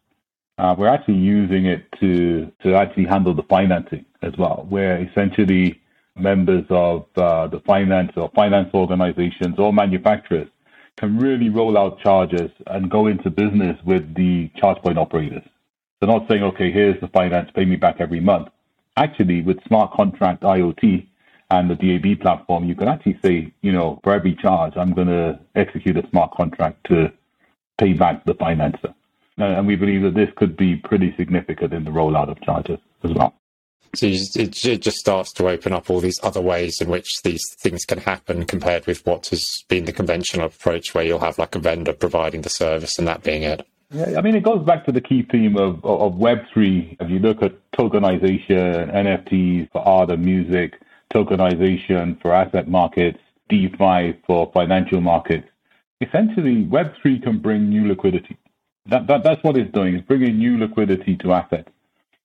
uh, 0.58 0.76
we're 0.78 0.88
actually 0.88 1.16
using 1.16 1.66
it 1.66 1.86
to 2.00 2.52
to 2.62 2.76
actually 2.76 3.06
handle 3.06 3.34
the 3.34 3.44
financing 3.44 4.06
as 4.22 4.34
well, 4.38 4.66
where 4.70 5.02
essentially 5.02 5.82
members 6.16 6.66
of 6.70 7.06
uh, 7.16 7.48
the 7.48 7.60
finance 7.62 8.12
or 8.16 8.30
finance 8.36 8.70
organizations 8.74 9.58
or 9.58 9.74
manufacturers 9.74 10.48
can 10.98 11.18
really 11.18 11.50
roll 11.50 11.78
out 11.78 12.00
charges 12.00 12.52
and 12.68 12.92
go 12.92 13.08
into 13.08 13.30
business 13.30 13.78
with 13.84 14.14
the 14.14 14.50
charge 14.56 14.78
point 14.84 14.98
operators. 14.98 15.44
They're 16.00 16.10
not 16.10 16.28
saying, 16.28 16.44
okay, 16.44 16.72
here's 16.72 17.00
the 17.02 17.08
finance, 17.08 17.50
pay 17.56 17.66
me 17.66 17.78
back 17.78 17.96
every 18.00 18.20
month. 18.20 18.50
Actually, 18.96 19.42
with 19.42 19.64
smart 19.66 19.92
contract 19.94 20.44
IoT 20.44 21.08
and 21.50 21.70
the 21.70 21.76
DAB 21.76 22.20
platform, 22.22 22.66
you 22.66 22.76
can 22.76 22.88
actually 22.88 23.18
say, 23.24 23.52
you 23.62 23.72
know, 23.72 24.00
for 24.04 24.14
every 24.14 24.36
charge, 24.36 24.74
I'm 24.76 24.94
going 24.94 25.08
to 25.08 25.40
execute 25.56 25.98
a 25.98 26.08
smart 26.10 26.32
contract 26.34 26.86
to 26.90 27.12
pay 27.80 27.94
back 27.94 28.24
the 28.26 28.36
financer. 28.36 28.94
And 29.38 29.66
we 29.66 29.76
believe 29.76 30.04
that 30.04 30.14
this 30.14 30.30
could 30.36 30.56
be 30.56 30.76
pretty 30.76 31.14
significant 31.18 31.74
in 31.74 31.84
the 31.84 31.92
rollout 31.92 32.30
of 32.30 32.40
chargers 32.42 32.80
as 33.04 33.12
well. 33.14 33.34
So 33.96 34.08
it 34.08 34.82
just 34.82 34.98
starts 34.98 35.32
to 35.34 35.48
open 35.48 35.72
up 35.72 35.90
all 35.90 36.00
these 36.00 36.20
other 36.24 36.42
ways 36.42 36.82
in 36.82 36.90
which 36.90 37.22
these 37.24 37.44
things 37.60 37.86
can 37.86 38.00
happen 38.00 38.46
compared 38.46 38.88
with 38.88 39.06
what 39.06 39.28
has 39.28 39.64
been 39.70 39.86
the 39.86 39.92
conventional 39.92 40.48
approach 40.48 40.96
where 40.96 41.04
you'll 41.04 41.20
have 41.20 41.38
like 41.38 41.54
a 41.56 41.60
vendor 41.60 41.94
providing 41.94 42.42
the 42.42 42.50
service 42.50 42.98
and 42.98 43.08
that 43.08 43.24
being 43.24 43.44
it. 43.44 43.68
Yeah, 43.92 44.18
I 44.18 44.22
mean, 44.22 44.36
it 44.36 44.42
goes 44.42 44.66
back 44.66 44.86
to 44.86 44.92
the 44.92 45.02
key 45.02 45.22
theme 45.32 45.56
of, 45.58 45.86
of 45.86 46.14
Web3. 46.14 46.98
If 47.00 47.10
you 47.12 47.20
look 47.20 47.44
at 47.44 47.54
tokenization, 47.74 48.92
NFTs 48.92 49.72
for 49.72 49.88
art 49.88 50.10
and 50.10 50.26
music, 50.26 50.82
tokenization 51.14 52.20
for 52.20 52.34
asset 52.34 52.68
markets, 52.68 53.20
DeFi 53.50 54.18
for 54.26 54.50
financial 54.52 55.02
markets, 55.02 55.48
essentially 56.02 56.66
Web3 56.66 57.22
can 57.22 57.38
bring 57.38 57.70
new 57.70 57.88
liquidity. 57.88 58.36
That, 58.88 59.08
that, 59.08 59.24
that's 59.24 59.44
what 59.44 59.58
it's 59.58 59.72
doing. 59.72 59.96
It's 59.96 60.08
bringing 60.08 60.38
new 60.38 60.58
liquidity 60.58 61.16
to 61.18 61.34
assets. 61.34 61.70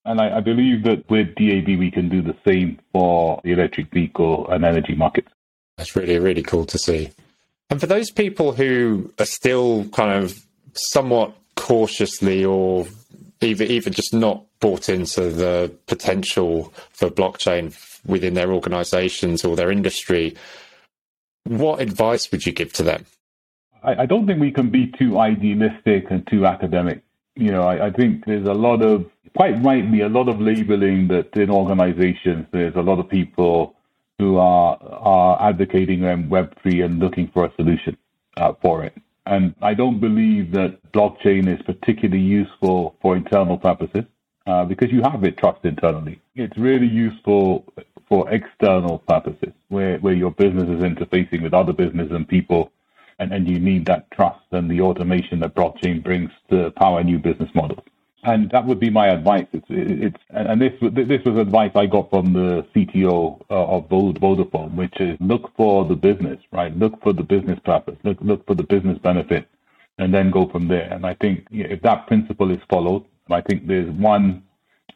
And 0.05 0.19
I, 0.19 0.37
I 0.37 0.39
believe 0.39 0.83
that 0.83 1.09
with 1.09 1.35
DAB, 1.35 1.67
we 1.79 1.91
can 1.91 2.09
do 2.09 2.21
the 2.21 2.35
same 2.45 2.79
for 2.91 3.39
the 3.43 3.51
electric 3.51 3.91
vehicle 3.91 4.49
and 4.49 4.65
energy 4.65 4.95
markets. 4.95 5.29
That's 5.77 5.95
really, 5.95 6.19
really 6.19 6.43
cool 6.43 6.65
to 6.65 6.77
see. 6.77 7.11
And 7.69 7.79
for 7.79 7.87
those 7.87 8.09
people 8.11 8.51
who 8.51 9.13
are 9.19 9.25
still 9.25 9.85
kind 9.89 10.23
of 10.23 10.37
somewhat 10.73 11.35
cautiously 11.55 12.43
or 12.43 12.87
even, 13.41 13.67
even 13.67 13.93
just 13.93 14.13
not 14.13 14.43
bought 14.59 14.89
into 14.89 15.29
the 15.29 15.73
potential 15.87 16.73
for 16.91 17.09
blockchain 17.09 17.77
within 18.05 18.33
their 18.33 18.51
organizations 18.51 19.45
or 19.45 19.55
their 19.55 19.71
industry, 19.71 20.35
what 21.43 21.79
advice 21.79 22.31
would 22.31 22.45
you 22.45 22.51
give 22.51 22.73
to 22.73 22.83
them? 22.83 23.05
I, 23.83 24.03
I, 24.03 24.05
don't 24.05 24.27
think 24.27 24.39
we 24.39 24.51
can 24.51 24.69
be 24.69 24.87
too 24.87 25.19
idealistic 25.19 26.11
and 26.11 26.25
too 26.27 26.45
academic. 26.45 27.01
You 27.35 27.51
know, 27.51 27.63
I, 27.63 27.87
I, 27.87 27.91
think 27.91 28.25
there's 28.25 28.47
a 28.47 28.53
lot 28.53 28.81
of, 28.81 29.05
quite 29.35 29.61
rightly, 29.63 30.01
a 30.01 30.09
lot 30.09 30.27
of 30.27 30.39
labeling 30.39 31.07
that 31.09 31.35
in 31.35 31.49
organizations, 31.49 32.45
there's 32.51 32.75
a 32.75 32.81
lot 32.81 32.99
of 32.99 33.09
people 33.09 33.75
who 34.17 34.37
are 34.37 34.77
are 34.83 35.49
advocating 35.49 36.01
Web3 36.01 36.85
and 36.85 36.99
looking 36.99 37.29
for 37.33 37.45
a 37.45 37.53
solution 37.55 37.97
uh, 38.37 38.53
for 38.61 38.83
it. 38.83 38.93
And 39.25 39.53
I 39.61 39.73
don't 39.73 39.99
believe 39.99 40.51
that 40.51 40.91
blockchain 40.91 41.47
is 41.47 41.61
particularly 41.61 42.21
useful 42.21 42.95
for 43.01 43.15
internal 43.15 43.57
purposes 43.57 44.03
uh, 44.47 44.65
because 44.65 44.91
you 44.91 45.01
have 45.03 45.23
it 45.23 45.37
trust 45.37 45.63
internally. 45.63 46.19
It's 46.35 46.57
really 46.57 46.87
useful 46.87 47.65
for 48.07 48.29
external 48.31 48.99
purposes 48.99 49.53
where, 49.67 49.99
where 49.99 50.15
your 50.15 50.31
business 50.31 50.67
is 50.67 50.83
interfacing 50.83 51.43
with 51.43 51.53
other 51.53 51.73
business 51.73 52.09
and 52.11 52.27
people 52.27 52.71
and, 53.19 53.33
and 53.33 53.47
you 53.49 53.59
need 53.59 53.85
that 53.85 54.09
trust 54.11 54.41
and 54.51 54.69
the 54.69 54.81
automation 54.81 55.39
that 55.41 55.55
blockchain 55.55 56.03
brings 56.03 56.31
to 56.49 56.71
power 56.71 57.03
new 57.03 57.19
business 57.19 57.49
models. 57.53 57.83
And 58.23 58.49
that 58.51 58.65
would 58.65 58.79
be 58.79 58.89
my 58.89 59.07
advice. 59.07 59.45
It's, 59.53 59.65
it's 59.69 60.17
and 60.31 60.59
this 60.61 60.73
this 60.81 61.23
was 61.23 61.37
advice 61.37 61.71
I 61.75 61.85
got 61.85 62.09
from 62.09 62.33
the 62.33 62.65
CTO 62.75 63.39
uh, 63.49 63.77
of 63.77 63.87
Vodafone, 63.87 64.75
which 64.75 64.99
is 64.99 65.15
look 65.21 65.55
for 65.55 65.85
the 65.85 65.95
business, 65.95 66.37
right? 66.51 66.75
Look 66.77 67.01
for 67.01 67.13
the 67.13 67.23
business 67.23 67.59
purpose. 67.63 67.97
Look 68.03 68.17
look 68.19 68.45
for 68.45 68.55
the 68.55 68.63
business 68.63 68.97
benefit, 68.97 69.47
and 69.99 70.13
then 70.13 70.31
go 70.31 70.49
from 70.49 70.67
there. 70.67 70.91
And 70.91 71.05
I 71.05 71.13
think 71.13 71.47
if 71.49 71.81
that 71.83 72.07
principle 72.07 72.51
is 72.51 72.59
followed, 72.69 73.05
I 73.29 73.39
think 73.39 73.67
there's 73.67 73.89
one 73.91 74.43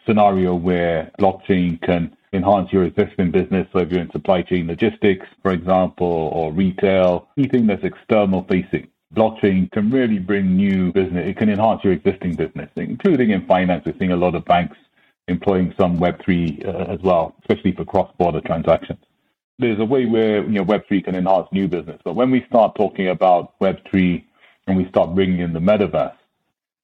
scenario 0.05 0.53
where 0.55 1.09
blockchain 1.17 1.81
can 1.81 2.17
enhance 2.33 2.73
your 2.73 2.83
existing 2.83 3.31
business. 3.31 3.67
So 3.71 3.79
if 3.79 3.91
you're 3.91 4.01
in 4.01 4.11
supply 4.11 4.41
chain 4.41 4.67
logistics, 4.67 5.27
for 5.41 5.51
example, 5.51 6.31
or 6.33 6.51
retail, 6.51 7.29
anything 7.37 7.67
that's 7.67 7.83
external 7.83 8.43
facing, 8.43 8.87
blockchain 9.15 9.71
can 9.71 9.89
really 9.89 10.19
bring 10.19 10.55
new 10.55 10.91
business. 10.91 11.27
It 11.27 11.37
can 11.37 11.49
enhance 11.49 11.83
your 11.83 11.93
existing 11.93 12.35
business, 12.35 12.69
including 12.75 13.29
in 13.29 13.45
finance. 13.45 13.83
We're 13.85 13.97
seeing 13.99 14.11
a 14.11 14.17
lot 14.17 14.35
of 14.35 14.43
banks 14.45 14.77
employing 15.27 15.73
some 15.77 15.99
Web3 15.99 16.65
uh, 16.65 16.91
as 16.91 16.99
well, 17.01 17.35
especially 17.41 17.71
for 17.73 17.85
cross-border 17.85 18.41
transactions. 18.41 18.99
There's 19.59 19.79
a 19.79 19.85
way 19.85 20.05
where 20.05 20.43
you 20.43 20.49
know 20.49 20.65
Web3 20.65 21.05
can 21.05 21.15
enhance 21.15 21.47
new 21.51 21.67
business, 21.67 22.01
but 22.03 22.15
when 22.15 22.31
we 22.31 22.43
start 22.49 22.75
talking 22.75 23.09
about 23.09 23.57
Web3 23.59 24.23
and 24.67 24.77
we 24.77 24.89
start 24.89 25.13
bringing 25.13 25.39
in 25.39 25.53
the 25.53 25.59
metaverse, 25.59 26.15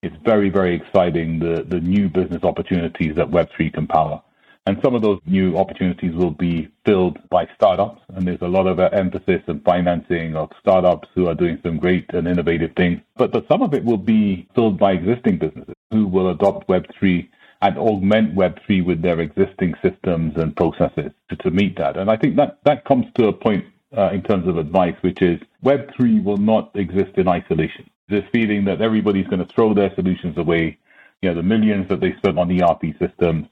it's 0.01 0.15
very, 0.24 0.50
very 0.50 0.75
exciting 0.75 1.39
the 1.39 1.65
the 1.68 1.79
new 1.82 2.08
business 2.08 2.44
opportunities 2.44 3.15
that 3.15 3.29
Web3 3.29 3.74
can 3.74 3.88
power. 3.88 4.22
And 4.69 4.77
some 4.83 4.93
of 4.93 5.01
those 5.01 5.19
new 5.25 5.57
opportunities 5.57 6.13
will 6.13 6.29
be 6.29 6.69
filled 6.85 7.17
by 7.29 7.47
startups. 7.55 8.03
And 8.09 8.27
there's 8.27 8.43
a 8.43 8.47
lot 8.47 8.67
of 8.67 8.79
emphasis 8.79 9.41
and 9.47 9.63
financing 9.63 10.35
of 10.35 10.51
startups 10.61 11.07
who 11.15 11.27
are 11.27 11.33
doing 11.33 11.57
some 11.63 11.79
great 11.79 12.05
and 12.13 12.27
innovative 12.27 12.73
things. 12.77 13.01
But, 13.17 13.31
but 13.31 13.47
some 13.47 13.63
of 13.63 13.73
it 13.73 13.83
will 13.83 13.97
be 13.97 14.47
filled 14.53 14.77
by 14.77 14.91
existing 14.91 15.39
businesses 15.39 15.73
who 15.89 16.05
will 16.05 16.29
adopt 16.29 16.67
Web3 16.67 17.27
and 17.63 17.79
augment 17.79 18.35
Web3 18.35 18.85
with 18.85 19.01
their 19.01 19.19
existing 19.21 19.73
systems 19.81 20.38
and 20.38 20.55
processes 20.55 21.13
to, 21.29 21.35
to 21.38 21.49
meet 21.49 21.75
that. 21.79 21.97
And 21.97 22.11
I 22.11 22.17
think 22.17 22.35
that, 22.35 22.59
that 22.65 22.85
comes 22.85 23.07
to 23.15 23.27
a 23.27 23.33
point 23.33 23.65
uh, 23.97 24.11
in 24.13 24.21
terms 24.21 24.47
of 24.47 24.59
advice, 24.59 24.95
which 25.01 25.23
is 25.23 25.41
Web3 25.65 26.23
will 26.23 26.38
not 26.38 26.69
exist 26.75 27.17
in 27.17 27.27
isolation. 27.27 27.89
This 28.07 28.23
feeling 28.31 28.65
that 28.65 28.81
everybody's 28.81 29.25
going 29.25 29.43
to 29.43 29.51
throw 29.51 29.73
their 29.73 29.91
solutions 29.95 30.38
away, 30.38 30.77
you 31.23 31.29
know, 31.29 31.35
the 31.35 31.41
millions 31.41 31.89
that 31.89 32.01
they 32.01 32.13
spent 32.17 32.38
on 32.38 32.51
ERP 32.51 32.83
systems, 32.99 33.47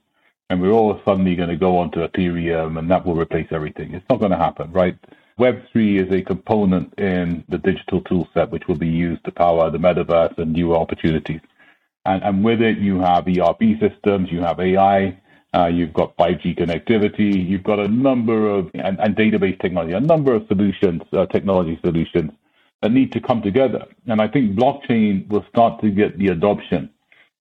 and 0.50 0.60
we're 0.60 0.72
all 0.72 1.00
suddenly 1.04 1.36
going 1.36 1.50
to 1.50 1.56
go 1.56 1.78
onto 1.78 2.06
Ethereum 2.06 2.78
and 2.78 2.90
that 2.90 3.04
will 3.04 3.14
replace 3.14 3.48
everything. 3.50 3.92
It's 3.92 4.08
not 4.08 4.18
going 4.18 4.30
to 4.30 4.38
happen, 4.38 4.72
right? 4.72 4.96
Web3 5.38 6.06
is 6.06 6.12
a 6.12 6.22
component 6.22 6.98
in 6.98 7.44
the 7.48 7.58
digital 7.58 8.00
toolset 8.02 8.50
which 8.50 8.66
will 8.66 8.78
be 8.78 8.88
used 8.88 9.24
to 9.24 9.30
power 9.30 9.70
the 9.70 9.78
metaverse 9.78 10.36
and 10.38 10.52
new 10.52 10.74
opportunities. 10.74 11.40
And, 12.06 12.22
and 12.22 12.42
with 12.42 12.62
it, 12.62 12.78
you 12.78 12.98
have 13.00 13.28
ERP 13.28 13.78
systems, 13.78 14.32
you 14.32 14.40
have 14.40 14.58
AI, 14.58 15.20
uh, 15.54 15.66
you've 15.66 15.92
got 15.92 16.16
5G 16.16 16.58
connectivity, 16.58 17.46
you've 17.46 17.62
got 17.62 17.78
a 17.78 17.88
number 17.88 18.48
of, 18.48 18.70
and, 18.74 18.98
and 19.00 19.14
database 19.14 19.60
technology, 19.60 19.92
a 19.92 20.00
number 20.00 20.34
of 20.34 20.46
solutions, 20.48 21.02
uh, 21.12 21.26
technology 21.26 21.78
solutions 21.84 22.32
that 22.82 22.90
need 22.90 23.12
to 23.12 23.20
come 23.20 23.42
together. 23.42 23.86
And 24.06 24.20
I 24.20 24.28
think 24.28 24.56
blockchain 24.56 25.28
will 25.28 25.44
start 25.50 25.80
to 25.82 25.90
get 25.90 26.18
the 26.18 26.28
adoption 26.28 26.90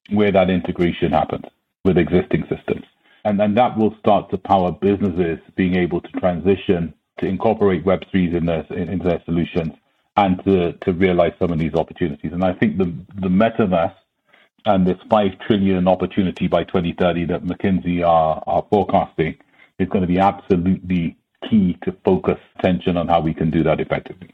where 0.09 0.31
that 0.31 0.49
integration 0.49 1.13
happens 1.13 1.45
with 1.83 1.97
existing 1.97 2.43
systems. 2.49 2.85
And 3.25 3.39
then 3.39 3.55
that 3.55 3.77
will 3.77 3.95
start 3.99 4.29
to 4.31 4.37
power 4.37 4.71
businesses 4.71 5.39
being 5.55 5.75
able 5.75 6.01
to 6.01 6.11
transition 6.13 6.93
to 7.19 7.25
incorporate 7.25 7.83
Web3s 7.83 8.35
in 8.35 8.45
their, 8.45 8.63
into 8.71 9.07
their 9.07 9.21
solutions 9.25 9.73
and 10.15 10.43
to, 10.45 10.73
to 10.73 10.93
realize 10.93 11.33
some 11.39 11.51
of 11.51 11.59
these 11.59 11.73
opportunities. 11.73 12.31
And 12.31 12.43
I 12.43 12.53
think 12.53 12.77
the, 12.77 12.85
the 13.15 13.27
metaverse 13.27 13.93
and 14.65 14.85
this 14.85 14.97
5 15.09 15.39
trillion 15.45 15.87
opportunity 15.87 16.47
by 16.47 16.63
2030 16.63 17.25
that 17.25 17.43
McKinsey 17.43 18.05
are, 18.05 18.43
are 18.47 18.65
forecasting 18.69 19.37
is 19.79 19.87
going 19.89 20.01
to 20.01 20.07
be 20.07 20.19
absolutely 20.19 21.17
key 21.49 21.77
to 21.83 21.95
focus 22.03 22.37
attention 22.57 22.97
on 22.97 23.07
how 23.07 23.21
we 23.21 23.33
can 23.33 23.51
do 23.51 23.63
that 23.63 23.79
effectively. 23.79 24.29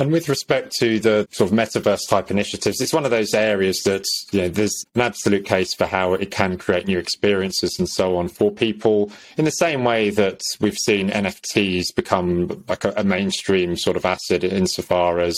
And 0.00 0.10
with 0.10 0.28
respect 0.28 0.72
to 0.80 0.98
the 0.98 1.28
sort 1.30 1.52
of 1.52 1.56
metaverse 1.56 2.08
type 2.08 2.28
initiatives, 2.28 2.80
it's 2.80 2.92
one 2.92 3.04
of 3.04 3.12
those 3.12 3.32
areas 3.32 3.82
that 3.84 4.04
you 4.32 4.42
know 4.42 4.48
there's 4.48 4.84
an 4.96 5.02
absolute 5.02 5.44
case 5.44 5.72
for 5.72 5.86
how 5.86 6.14
it 6.14 6.32
can 6.32 6.58
create 6.58 6.88
new 6.88 6.98
experiences 6.98 7.78
and 7.78 7.88
so 7.88 8.16
on 8.16 8.28
for 8.28 8.50
people. 8.50 9.12
In 9.36 9.44
the 9.44 9.52
same 9.52 9.84
way 9.84 10.10
that 10.10 10.40
we've 10.60 10.76
seen 10.76 11.10
NFTs 11.10 11.94
become 11.94 12.64
like 12.68 12.84
a, 12.84 12.92
a 12.96 13.04
mainstream 13.04 13.76
sort 13.76 13.96
of 13.96 14.04
asset 14.04 14.42
insofar 14.42 15.20
as 15.20 15.36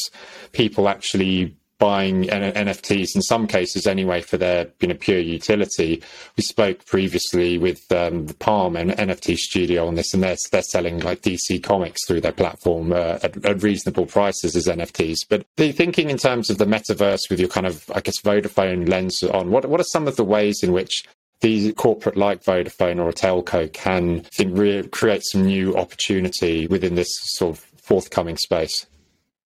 people 0.52 0.88
actually 0.88 1.54
buying 1.78 2.24
NFTs 2.24 3.14
in 3.14 3.22
some 3.22 3.46
cases 3.46 3.86
anyway 3.86 4.20
for 4.20 4.36
their 4.36 4.68
you 4.80 4.88
know 4.88 4.94
pure 4.94 5.18
utility. 5.18 6.02
We 6.36 6.42
spoke 6.42 6.84
previously 6.86 7.58
with 7.58 7.90
um, 7.92 8.26
the 8.26 8.34
Palm 8.34 8.76
and 8.76 8.90
NFT 8.90 9.36
Studio 9.36 9.86
on 9.86 9.94
this, 9.94 10.14
and 10.14 10.22
they're 10.22 10.36
they're 10.50 10.62
selling 10.62 11.00
like 11.00 11.22
DC 11.22 11.62
Comics 11.62 12.06
through 12.06 12.20
their 12.22 12.32
platform 12.32 12.92
uh, 12.92 13.18
at, 13.22 13.44
at, 13.44 13.62
reasonable 13.62 14.06
prices 14.06 14.56
as 14.56 14.66
NFTs. 14.66 15.18
But 15.28 15.46
the 15.56 15.72
thinking 15.72 16.10
in 16.10 16.18
terms 16.18 16.50
of 16.50 16.58
the 16.58 16.66
metaverse 16.66 17.28
with 17.30 17.40
your 17.40 17.48
kind 17.48 17.66
of 17.66 17.90
I 17.94 18.00
guess 18.00 18.20
Vodafone 18.20 18.88
lens 18.88 19.22
on, 19.22 19.50
what 19.50 19.66
what 19.66 19.80
are 19.80 19.84
some 19.84 20.08
of 20.08 20.16
the 20.16 20.24
ways 20.24 20.62
in 20.62 20.72
which 20.72 21.04
these 21.40 21.72
corporate 21.74 22.16
like 22.16 22.42
Vodafone 22.42 22.98
or 22.98 23.10
a 23.10 23.12
telco 23.12 23.70
can 23.72 24.20
think 24.20 24.56
re- 24.56 24.88
create 24.88 25.22
some 25.22 25.44
new 25.44 25.76
opportunity 25.76 26.66
within 26.66 26.94
this 26.94 27.10
sort 27.12 27.56
of 27.56 27.64
forthcoming 27.82 28.36
space? 28.36 28.86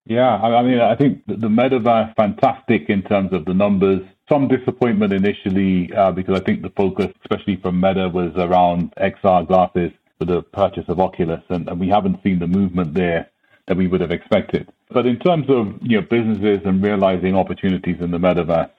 Yeah, 0.06 0.36
I 0.36 0.62
mean, 0.62 0.80
I 0.80 0.96
think 0.96 1.24
the 1.26 1.36
metaverse 1.48 2.14
fantastic 2.16 2.90
in 2.90 3.02
terms 3.02 3.32
of 3.32 3.44
the 3.44 3.54
numbers. 3.54 4.00
Some 4.28 4.48
disappointment 4.48 5.12
initially 5.12 5.92
uh, 5.94 6.12
because 6.12 6.40
I 6.40 6.44
think 6.44 6.62
the 6.62 6.70
focus, 6.70 7.08
especially 7.22 7.56
from 7.56 7.80
Meta, 7.80 8.08
was 8.08 8.32
around 8.36 8.92
XR 8.96 9.46
glasses 9.46 9.92
for 10.18 10.24
the 10.24 10.42
purchase 10.42 10.84
of 10.88 11.00
Oculus, 11.00 11.42
and, 11.50 11.68
and 11.68 11.78
we 11.80 11.88
haven't 11.88 12.22
seen 12.22 12.38
the 12.40 12.46
movement 12.46 12.94
there 12.94 13.30
that 13.68 13.76
we 13.76 13.86
would 13.86 14.00
have 14.00 14.10
expected. 14.10 14.68
But 14.90 15.06
in 15.06 15.18
terms 15.20 15.46
of 15.48 15.78
you 15.82 16.00
know 16.00 16.06
businesses 16.10 16.60
and 16.64 16.82
realizing 16.82 17.36
opportunities 17.36 17.96
in 18.00 18.10
the 18.10 18.18
metaverse, 18.18 18.70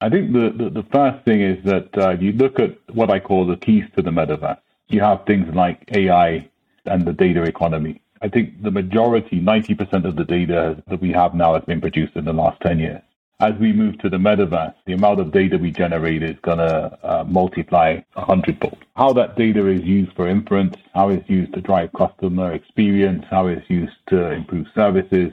I 0.00 0.10
think 0.10 0.32
the, 0.32 0.52
the, 0.56 0.70
the 0.70 0.86
first 0.92 1.24
thing 1.24 1.40
is 1.42 1.64
that 1.64 1.98
uh, 1.98 2.10
you 2.12 2.32
look 2.32 2.60
at 2.60 2.78
what 2.94 3.10
I 3.10 3.20
call 3.20 3.46
the 3.46 3.56
keys 3.56 3.84
to 3.96 4.02
the 4.02 4.10
metaverse. 4.10 4.58
You 4.88 5.00
have 5.00 5.24
things 5.26 5.52
like 5.54 5.82
AI 5.96 6.48
and 6.86 7.06
the 7.06 7.12
data 7.14 7.42
economy. 7.44 8.02
I 8.24 8.28
think 8.28 8.62
the 8.62 8.70
majority, 8.70 9.38
90% 9.38 10.06
of 10.06 10.16
the 10.16 10.24
data 10.24 10.82
that 10.88 10.98
we 10.98 11.12
have 11.12 11.34
now 11.34 11.52
has 11.52 11.64
been 11.64 11.82
produced 11.82 12.16
in 12.16 12.24
the 12.24 12.32
last 12.32 12.58
10 12.62 12.78
years. 12.78 13.02
As 13.38 13.52
we 13.60 13.70
move 13.70 13.98
to 13.98 14.08
the 14.08 14.16
metaverse, 14.16 14.74
the 14.86 14.94
amount 14.94 15.20
of 15.20 15.30
data 15.30 15.58
we 15.58 15.70
generate 15.70 16.22
is 16.22 16.36
going 16.40 16.56
to 16.56 16.98
uh, 17.02 17.24
multiply 17.28 18.00
a 18.16 18.24
hundredfold. 18.24 18.78
How 18.96 19.12
that 19.12 19.36
data 19.36 19.66
is 19.66 19.82
used 19.82 20.16
for 20.16 20.26
inference, 20.26 20.74
how 20.94 21.10
it's 21.10 21.28
used 21.28 21.52
to 21.52 21.60
drive 21.60 21.92
customer 21.92 22.54
experience, 22.54 23.26
how 23.30 23.48
it's 23.48 23.68
used 23.68 23.98
to 24.08 24.30
improve 24.30 24.68
services, 24.74 25.30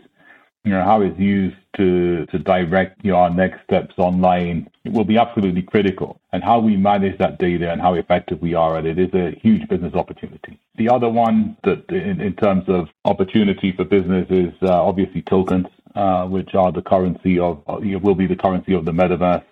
you 0.64 0.72
know, 0.72 0.84
how 0.84 1.02
it's 1.02 1.20
used 1.20 1.58
to, 1.78 2.26
to 2.28 2.38
direct 2.40 3.04
you 3.04 3.12
know, 3.12 3.18
our 3.18 3.30
next 3.30 3.64
steps 3.64 3.96
online 3.98 4.70
it 4.84 4.92
will 4.92 5.06
be 5.06 5.18
absolutely 5.18 5.62
critical. 5.62 6.20
And 6.34 6.44
how 6.44 6.60
we 6.60 6.76
manage 6.76 7.18
that 7.20 7.38
data 7.38 7.72
and 7.72 7.82
how 7.82 7.94
effective 7.94 8.42
we 8.42 8.54
are 8.54 8.78
at 8.78 8.86
it 8.86 8.98
is 8.98 9.14
a 9.14 9.38
huge 9.42 9.68
business 9.68 9.94
opportunity. 9.94 10.60
The 10.76 10.90
other 10.90 11.10
one 11.10 11.58
that 11.64 11.88
in, 11.90 12.20
in 12.22 12.34
terms 12.36 12.64
of 12.68 12.90
opportunity 13.06 13.72
for 13.72 13.86
business 13.86 14.28
is 14.30 14.54
uh, 14.64 14.84
obviously 14.84 15.22
tokens, 15.22 15.68
uh, 15.96 16.26
which 16.26 16.56
are 16.56 16.72
the 16.72 16.82
currency 16.82 17.38
of, 17.38 17.62
will 17.68 18.16
be 18.16 18.28
the 18.28 18.36
currency 18.36 18.74
of 18.74 18.86
the 18.86 18.92
metaverse. 18.92 19.44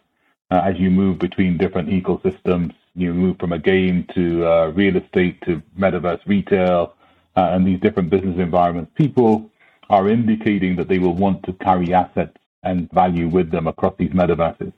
Uh, 0.51 0.61
as 0.65 0.79
you 0.79 0.89
move 0.89 1.19
between 1.19 1.57
different 1.57 1.89
ecosystems, 1.89 2.73
you 2.95 3.13
move 3.13 3.37
from 3.39 3.53
a 3.53 3.59
game 3.59 4.05
to 4.15 4.45
uh, 4.45 4.67
real 4.69 4.97
estate 4.97 5.39
to 5.43 5.61
metaverse 5.77 6.19
retail 6.25 6.95
uh, 7.35 7.49
and 7.51 7.67
these 7.67 7.79
different 7.81 8.09
business 8.09 8.37
environments. 8.39 8.91
People 8.95 9.51
are 9.89 10.09
indicating 10.09 10.75
that 10.75 10.87
they 10.87 10.99
will 10.99 11.15
want 11.15 11.43
to 11.43 11.53
carry 11.53 11.93
assets 11.93 12.37
and 12.63 12.91
value 12.91 13.27
with 13.27 13.51
them 13.51 13.67
across 13.67 13.93
these 13.97 14.11
metaverses. 14.11 14.73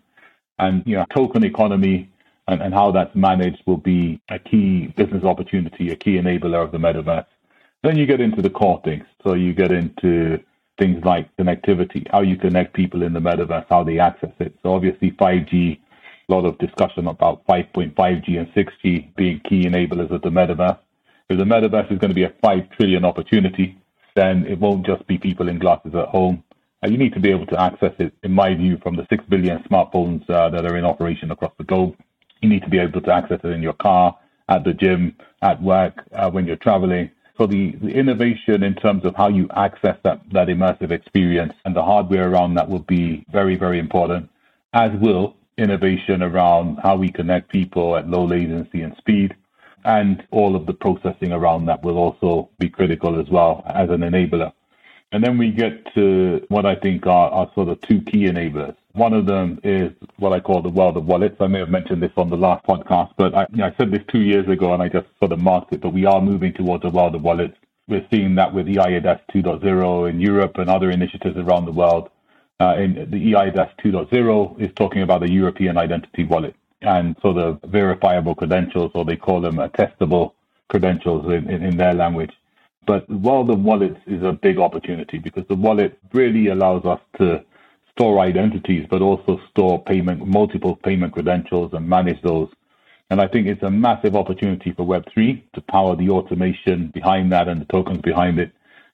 And 0.60 0.84
you 0.86 0.96
know, 0.96 1.06
token 1.14 1.44
economy 1.44 2.10
and, 2.48 2.62
and 2.62 2.74
how 2.74 2.92
that's 2.92 3.16
managed 3.16 3.64
will 3.66 3.78
be 3.78 4.22
a 4.30 4.40
key 4.40 4.88
business 4.96 5.24
opportunity, 5.24 5.92
a 5.92 5.96
key 5.96 6.18
enabler 6.18 6.64
of 6.64 6.72
the 6.72 6.78
metaverse. 6.78 7.26
Then 7.84 7.98
you 7.98 8.06
get 8.06 8.22
into 8.22 8.42
the 8.42 8.50
core 8.50 8.82
things. 8.84 9.06
So 9.24 9.34
you 9.34 9.54
get 9.54 9.72
into 9.72 10.40
things 10.80 11.04
like 11.04 11.36
connectivity, 11.38 12.10
how 12.12 12.22
you 12.22 12.38
connect 12.38 12.74
people 12.74 13.04
in 13.04 13.14
the 13.14 13.20
metaverse, 13.20 13.66
how 13.70 13.84
they 13.84 14.00
access 14.00 14.32
it. 14.40 14.56
So 14.64 14.74
obviously 14.74 15.12
5G, 15.12 15.80
a 16.30 16.32
lot 16.32 16.46
of 16.46 16.58
discussion 16.60 17.08
about 17.08 17.46
5.5G 17.48 18.40
and 18.40 18.48
6G 18.54 19.16
being 19.16 19.42
key 19.48 19.66
enablers 19.66 20.12
of 20.12 20.22
the 20.22 20.30
metaverse. 20.30 20.80
If 21.30 21.38
the 21.38 21.44
metaverse 21.44 21.92
is 21.92 22.00
going 22.00 22.10
to 22.10 22.16
be 22.16 22.24
a 22.24 22.34
5 22.42 22.70
trillion 22.72 23.06
opportunity, 23.06 23.81
then 24.16 24.46
it 24.46 24.60
won't 24.60 24.86
just 24.86 25.06
be 25.08 25.18
people 25.18 25.48
in 25.48 25.60
glasses 25.60 25.94
at 25.96 26.08
home. 26.10 26.44
Uh, 26.84 26.90
you 26.90 26.98
need 26.98 27.14
to 27.14 27.20
be 27.20 27.30
able 27.30 27.46
to 27.46 27.60
access 27.60 27.94
it, 28.00 28.14
in 28.24 28.32
my 28.32 28.54
view, 28.56 28.78
from 28.82 28.96
the 28.96 29.06
6 29.10 29.24
billion 29.30 29.60
smartphones 29.64 30.28
uh, 30.30 30.50
that 30.50 30.66
are 30.66 30.78
in 30.78 30.86
operation 30.86 31.32
across 31.32 31.54
the 31.58 31.64
globe. 31.64 31.96
You 32.42 32.50
need 32.50 32.64
to 32.64 32.70
be 32.70 32.80
able 32.80 33.02
to 33.02 33.14
access 33.14 33.40
it 33.44 33.50
in 33.50 33.62
your 33.62 33.74
car, 33.74 34.18
at 34.50 34.64
the 34.64 34.74
gym, 34.74 35.16
at 35.42 35.62
work, 35.62 36.04
uh, 36.14 36.30
when 36.30 36.46
you're 36.46 36.56
traveling. 36.56 37.12
So 37.38 37.48
the, 37.48 37.72
the 37.82 37.90
innovation 37.90 38.64
in 38.64 38.76
terms 38.76 39.06
of 39.06 39.16
how 39.16 39.30
you 39.30 39.48
access 39.56 39.98
that, 40.04 40.22
that 40.32 40.48
immersive 40.48 40.92
experience 40.92 41.54
and 41.66 41.76
the 41.76 41.84
hardware 41.84 42.30
around 42.30 42.56
that 42.56 42.68
will 42.68 42.80
be 42.80 43.26
very, 43.32 43.56
very 43.56 43.80
important, 43.80 44.30
as 44.74 44.92
will 45.00 45.36
innovation 45.58 46.24
around 46.24 46.78
how 46.82 46.96
we 46.96 47.12
connect 47.12 47.50
people 47.50 47.96
at 47.96 48.10
low 48.10 48.26
latency 48.26 48.82
and 48.82 48.96
speed 48.98 49.36
and 49.84 50.26
all 50.32 50.56
of 50.56 50.66
the 50.66 50.74
processing 50.74 51.32
around 51.32 51.66
that 51.66 51.84
will 51.84 51.98
also 51.98 52.50
be 52.60 52.70
critical 52.70 53.20
as 53.20 53.30
well 53.30 53.64
as 53.68 53.90
an 53.90 54.02
enabler. 54.02 54.52
And 55.12 55.24
then 55.24 55.38
we 55.38 55.52
get 55.52 55.94
to 55.96 56.46
what 56.48 56.66
I 56.66 56.76
think 56.76 57.06
are, 57.06 57.30
are 57.32 57.52
sort 57.54 57.68
of 57.68 57.82
two 57.82 58.02
key 58.02 58.26
enablers. 58.26 58.76
One 58.94 59.14
of 59.14 59.26
them 59.26 59.60
is 59.64 59.92
what 60.18 60.32
I 60.32 60.40
call 60.40 60.62
the 60.62 60.70
world 60.70 60.96
of 60.96 61.06
wallets. 61.06 61.36
I 61.40 61.48
may 61.48 61.60
have 61.60 61.70
mentioned 61.70 62.02
this 62.02 62.12
on 62.16 62.30
the 62.30 62.38
last 62.38 62.66
podcast, 62.66 63.12
but 63.18 63.36
I, 63.36 63.46
you 63.52 63.58
know, 63.58 63.66
I 63.66 63.76
said 63.78 63.92
this 63.92 64.04
two 64.10 64.22
years 64.22 64.48
ago 64.48 64.74
and 64.74 64.82
I 64.82 64.88
just 64.88 65.08
sort 65.20 65.34
of 65.34 65.40
marked 65.40 65.74
it, 65.74 65.82
but 65.82 65.94
we 65.94 66.06
are 66.06 66.22
moving 66.22 66.54
towards 66.54 66.86
a 66.86 66.90
world 66.90 67.16
of 67.16 67.24
wallets. 67.24 67.58
We're 67.88 68.06
seeing 68.12 68.36
that 68.36 68.54
with 68.54 68.68
EIDAS 68.68 69.20
2.0 69.34 70.10
in 70.10 70.20
Europe 70.22 70.58
and 70.58 70.70
other 70.70 70.92
initiatives 70.92 71.38
around 71.38 71.66
the 71.66 71.72
world. 71.74 72.10
Uh, 72.62 72.76
in 72.78 72.94
the 73.10 73.34
EIDAS 73.34 73.70
2.0 73.84 74.62
is 74.62 74.70
talking 74.76 75.02
about 75.02 75.24
a 75.24 75.32
European 75.32 75.78
identity 75.78 76.24
wallet 76.24 76.56
and 76.82 77.16
sort 77.22 77.38
of 77.38 77.60
verifiable 77.68 78.36
credentials, 78.36 78.92
or 78.96 79.06
they 79.06 79.16
call 79.16 79.42
them 79.42 79.58
attestable 79.58 80.34
credentials 80.70 81.26
in, 81.26 81.50
in, 81.50 81.64
in 81.64 81.78
their 81.78 81.94
language. 81.94 82.32
But 82.88 83.08
while 83.10 83.44
the 83.44 83.56
wallet 83.56 83.96
is 84.08 84.24
a 84.24 84.32
big 84.32 84.58
opportunity 84.58 85.20
because 85.20 85.44
the 85.48 85.56
wallet 85.56 85.98
really 86.14 86.48
allows 86.48 86.84
us 86.86 87.00
to 87.20 87.44
store 87.92 88.20
identities, 88.20 88.88
but 88.90 89.02
also 89.02 89.40
store 89.52 89.84
payment, 89.84 90.26
multiple 90.26 90.76
payment 90.78 91.14
credentials 91.14 91.74
and 91.74 91.88
manage 91.88 92.22
those. 92.24 92.50
And 93.10 93.22
I 93.22 93.28
think 93.28 93.48
it's 93.48 93.62
a 93.62 93.70
massive 93.70 94.16
opportunity 94.16 94.72
for 94.72 94.86
Web3 94.86 95.44
to 95.54 95.62
power 95.62 95.96
the 95.96 96.10
automation 96.10 96.88
behind 96.88 97.32
that 97.34 97.48
and 97.48 97.62
the 97.62 97.66
tokens 97.66 98.02
behind 98.02 98.40
it. 98.40 98.52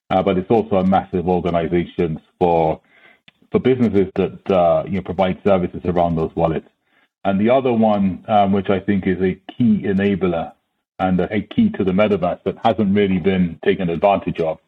Uh, 0.09 0.23
but 0.23 0.37
it's 0.37 0.49
also 0.49 0.77
a 0.77 0.87
massive 0.87 1.27
organization 1.27 2.19
for 2.39 2.81
for 3.51 3.59
businesses 3.59 4.07
that 4.15 4.51
uh, 4.51 4.83
you 4.85 4.95
know 4.95 5.01
provide 5.01 5.39
services 5.45 5.81
around 5.85 6.15
those 6.15 6.31
wallets. 6.35 6.67
And 7.27 7.41
the 7.41 7.49
other 7.49 7.73
one, 7.73 8.23
um, 8.29 8.53
which 8.53 8.69
I 8.69 8.79
think 8.79 9.05
is 9.05 9.21
a 9.21 9.33
key 9.51 9.81
enabler 9.83 10.53
and 10.97 11.19
a, 11.19 11.41
key 11.41 11.69
to 11.71 11.83
the 11.83 11.91
metaverse 11.91 12.41
that 12.45 12.55
hasn't 12.63 12.95
really 12.95 13.17
been 13.17 13.59
taken 13.65 13.89
advantage 13.89 14.39
of, 14.39 14.59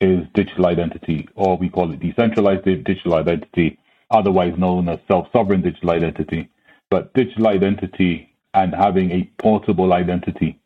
is 0.00 0.24
digital 0.32 0.66
identity, 0.66 1.28
or 1.34 1.56
we 1.56 1.68
call 1.68 1.90
it 1.90 1.98
decentralized 1.98 2.66
digital 2.66 3.14
identity, 3.14 3.80
otherwise 4.12 4.56
known 4.56 4.88
as 4.88 5.00
self-sovereign 5.08 5.62
digital 5.62 5.90
identity. 5.90 6.48
But 6.88 7.12
digital 7.14 7.48
identity 7.48 8.32
and 8.54 8.72
having 8.72 9.10
a 9.10 9.28
portable 9.38 9.92
identity 9.92 10.60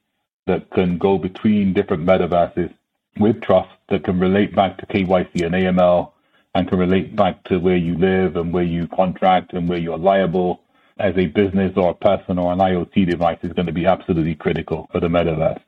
that 0.46 0.68
can 0.72 0.98
go 0.98 1.16
between 1.16 1.72
different 1.72 2.04
metaverses 2.04 2.74
with 3.18 3.40
trust 3.40 3.70
that 3.88 4.04
can 4.04 4.18
relate 4.18 4.54
back 4.54 4.76
to 4.76 4.86
KYC 4.86 5.46
and 5.46 5.54
AML 5.54 6.10
and 6.54 6.68
can 6.68 6.78
relate 6.78 7.16
back 7.16 7.42
to 7.44 7.58
where 7.58 7.78
you 7.78 7.96
live 7.96 8.36
and 8.36 8.52
where 8.52 8.64
you 8.64 8.86
contract 8.88 9.54
and 9.54 9.66
where 9.66 9.78
you're 9.78 9.96
liable 9.96 10.60
as 10.98 11.16
a 11.16 11.26
business 11.26 11.72
or 11.76 11.90
a 11.90 11.94
person 11.94 12.38
or 12.38 12.52
an 12.52 12.58
IoT 12.58 13.08
device 13.08 13.38
is 13.42 13.52
going 13.52 13.66
to 13.66 13.72
be 13.72 13.86
absolutely 13.86 14.34
critical 14.34 14.88
for 14.92 15.00
the 15.00 15.08
metaverse. 15.08 15.60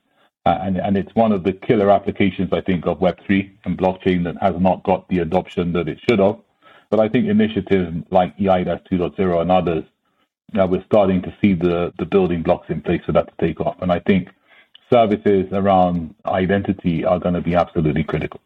Uh, 0.45 0.57
and, 0.61 0.77
and 0.77 0.97
it's 0.97 1.13
one 1.13 1.31
of 1.31 1.43
the 1.43 1.53
killer 1.53 1.91
applications, 1.91 2.51
I 2.51 2.61
think, 2.61 2.85
of 2.87 2.99
Web3 2.99 3.51
and 3.65 3.77
blockchain 3.77 4.23
that 4.23 4.41
has 4.41 4.59
not 4.59 4.83
got 4.83 5.07
the 5.07 5.19
adoption 5.19 5.73
that 5.73 5.87
it 5.87 5.99
should 6.09 6.19
have. 6.19 6.39
But 6.89 6.99
I 6.99 7.09
think 7.09 7.27
initiatives 7.27 8.05
like 8.09 8.35
EIDAS 8.37 8.81
2.0 8.91 9.41
and 9.41 9.51
others, 9.51 9.83
uh, 10.59 10.67
we're 10.67 10.83
starting 10.85 11.21
to 11.21 11.33
see 11.41 11.53
the, 11.53 11.93
the 11.97 12.05
building 12.05 12.41
blocks 12.41 12.69
in 12.69 12.81
place 12.81 13.01
for 13.05 13.11
that 13.13 13.27
to 13.27 13.45
take 13.45 13.61
off. 13.61 13.77
And 13.81 13.91
I 13.91 13.99
think 13.99 14.29
services 14.91 15.47
around 15.53 16.13
identity 16.25 17.05
are 17.05 17.19
going 17.19 17.35
to 17.35 17.41
be 17.41 17.55
absolutely 17.55 18.03
critical 18.03 18.41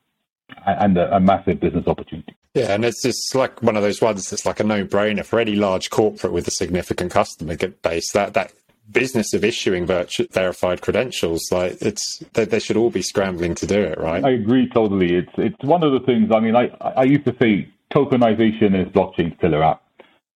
and 0.65 0.97
a, 0.97 1.15
a, 1.15 1.19
massive 1.19 1.59
business 1.59 1.87
opportunity. 1.87 2.35
Yeah, 2.55 2.73
and 2.73 2.85
it's 2.85 3.03
just 3.03 3.35
like 3.35 3.61
one 3.61 3.75
of 3.75 3.83
those 3.83 4.01
ones 4.01 4.29
that's 4.29 4.45
like 4.45 4.61
a 4.61 4.63
no-brainer 4.63 5.25
for 5.25 5.39
any 5.39 5.55
large 5.55 5.89
corporate 5.89 6.31
with 6.31 6.47
a 6.47 6.51
significant 6.51 7.11
customer 7.11 7.57
base. 7.57 8.13
That 8.13 8.33
that 8.33 8.53
business 8.89 9.33
of 9.33 9.43
issuing 9.43 9.85
virtu- 9.85 10.29
verified 10.31 10.81
credentials, 10.81 11.51
like 11.51 11.77
it's 11.81 12.23
they, 12.33 12.45
they, 12.45 12.59
should 12.59 12.77
all 12.77 12.89
be 12.89 13.01
scrambling 13.01 13.55
to 13.55 13.67
do 13.67 13.81
it, 13.81 13.99
right? 13.99 14.23
I 14.23 14.31
agree 14.31 14.69
totally. 14.69 15.15
It's 15.15 15.33
it's 15.37 15.61
one 15.65 15.83
of 15.83 15.91
the 15.91 15.99
things. 15.99 16.31
I 16.33 16.39
mean, 16.39 16.55
I 16.55 16.67
I 16.79 17.03
used 17.03 17.25
to 17.25 17.35
say 17.41 17.67
tokenization 17.93 18.73
is 18.73 18.87
blockchain's 18.93 19.37
killer 19.41 19.61
app, 19.61 19.83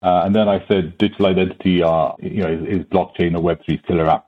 uh, 0.03 0.23
and 0.25 0.35
then 0.35 0.49
I 0.49 0.65
said 0.67 0.97
digital 0.97 1.27
identity, 1.27 1.81
uh, 1.81 2.11
you 2.19 2.43
know, 2.43 2.51
is, 2.51 2.81
is 2.81 2.85
blockchain 2.87 3.33
or 3.33 3.41
Web3's 3.41 3.81
killer 3.87 4.09
app. 4.09 4.27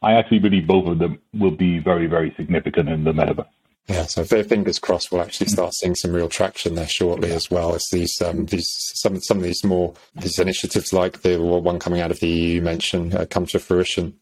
I 0.00 0.14
actually 0.14 0.38
believe 0.38 0.66
both 0.66 0.88
of 0.88 0.98
them 0.98 1.18
will 1.34 1.50
be 1.50 1.78
very, 1.78 2.06
very 2.06 2.32
significant 2.38 2.88
in 2.88 3.04
the 3.04 3.12
metaverse. 3.12 3.48
Yeah, 3.88 4.04
so 4.04 4.22
fingers 4.24 4.78
crossed, 4.78 5.10
we'll 5.10 5.22
actually 5.22 5.48
start 5.48 5.72
seeing 5.72 5.94
some 5.94 6.12
real 6.12 6.28
traction 6.28 6.74
there 6.74 6.86
shortly 6.86 7.32
as 7.32 7.50
well 7.50 7.74
as 7.74 7.86
these 7.90 8.20
um, 8.20 8.44
these 8.44 8.68
some 8.94 9.18
some 9.20 9.38
of 9.38 9.44
these 9.44 9.64
more 9.64 9.94
these 10.14 10.38
initiatives 10.38 10.92
like 10.92 11.22
the 11.22 11.40
one 11.40 11.78
coming 11.78 12.02
out 12.02 12.10
of 12.10 12.20
the 12.20 12.28
EU 12.28 12.60
mentioned 12.60 13.14
uh, 13.14 13.24
come 13.24 13.46
to 13.46 13.58
fruition. 13.58 14.14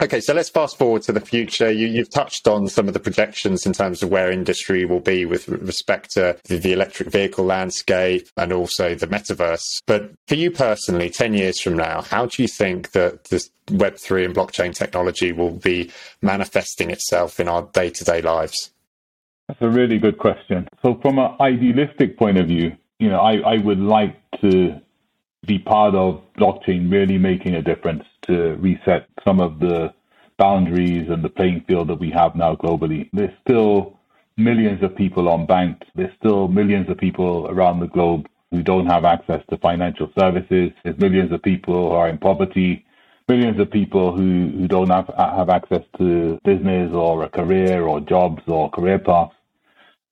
Okay, 0.00 0.20
so 0.20 0.32
let's 0.32 0.48
fast 0.48 0.78
forward 0.78 1.02
to 1.02 1.12
the 1.12 1.20
future. 1.20 1.72
You, 1.72 1.98
have 1.98 2.10
touched 2.10 2.46
on 2.46 2.68
some 2.68 2.86
of 2.86 2.94
the 2.94 3.00
projections 3.00 3.66
in 3.66 3.72
terms 3.72 4.00
of 4.00 4.10
where 4.10 4.30
industry 4.30 4.84
will 4.84 5.00
be 5.00 5.24
with 5.24 5.48
respect 5.48 6.12
to 6.12 6.38
the, 6.44 6.56
the, 6.56 6.72
electric 6.72 7.08
vehicle 7.08 7.44
landscape 7.44 8.28
and 8.36 8.52
also 8.52 8.94
the 8.94 9.08
metaverse. 9.08 9.82
But 9.88 10.12
for 10.28 10.36
you 10.36 10.52
personally, 10.52 11.10
10 11.10 11.34
years 11.34 11.60
from 11.60 11.76
now, 11.76 12.02
how 12.02 12.26
do 12.26 12.40
you 12.42 12.46
think 12.46 12.92
that 12.92 13.24
this 13.24 13.50
Web3 13.66 14.26
and 14.26 14.34
blockchain 14.36 14.72
technology 14.72 15.32
will 15.32 15.50
be 15.50 15.90
manifesting 16.22 16.90
itself 16.90 17.40
in 17.40 17.48
our 17.48 17.62
day 17.62 17.90
to 17.90 18.04
day 18.04 18.22
lives? 18.22 18.70
That's 19.48 19.62
a 19.62 19.68
really 19.68 19.98
good 19.98 20.18
question. 20.18 20.68
So, 20.82 20.98
from 21.00 21.18
an 21.18 21.34
idealistic 21.40 22.18
point 22.18 22.36
of 22.38 22.48
view, 22.48 22.76
you 22.98 23.08
know, 23.08 23.20
I, 23.20 23.38
I 23.38 23.56
would 23.58 23.78
like 23.78 24.16
to 24.42 24.78
be 25.46 25.58
part 25.58 25.94
of 25.94 26.22
blockchain 26.38 26.90
really 26.92 27.16
making 27.16 27.54
a 27.54 27.62
difference 27.62 28.04
to 28.22 28.56
reset 28.56 29.08
some 29.24 29.40
of 29.40 29.58
the 29.58 29.94
boundaries 30.36 31.08
and 31.08 31.24
the 31.24 31.30
playing 31.30 31.64
field 31.66 31.88
that 31.88 31.98
we 31.98 32.10
have 32.10 32.36
now 32.36 32.56
globally. 32.56 33.08
There's 33.12 33.32
still 33.40 33.98
millions 34.36 34.82
of 34.82 34.94
people 34.94 35.24
unbanked. 35.24 35.82
There's 35.94 36.14
still 36.18 36.48
millions 36.48 36.88
of 36.90 36.98
people 36.98 37.46
around 37.48 37.80
the 37.80 37.88
globe 37.88 38.28
who 38.50 38.62
don't 38.62 38.86
have 38.86 39.04
access 39.04 39.42
to 39.50 39.58
financial 39.58 40.10
services. 40.18 40.70
There's 40.84 40.98
millions 40.98 41.32
of 41.32 41.42
people 41.42 41.74
who 41.74 41.94
are 41.94 42.08
in 42.08 42.18
poverty. 42.18 42.84
Millions 43.28 43.60
of 43.60 43.70
people 43.70 44.16
who, 44.16 44.50
who 44.56 44.68
don't 44.68 44.90
have, 44.90 45.12
have 45.18 45.50
access 45.50 45.82
to 45.98 46.38
business 46.44 46.92
or 46.94 47.24
a 47.24 47.28
career 47.28 47.82
or 47.82 48.00
jobs 48.00 48.42
or 48.46 48.70
career 48.70 48.98
paths. 48.98 49.34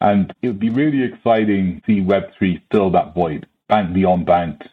And 0.01 0.33
it 0.43 0.49
would 0.49 0.61
be 0.61 0.71
really 0.71 1.03
exciting 1.03 1.81
to 1.81 1.83
see 1.87 2.01
Web3 2.01 2.61
fill 2.71 2.91
that 2.91 3.15
void, 3.15 3.47
bank 3.69 3.95
beyond 3.95 4.27
unbanked, 4.27 4.69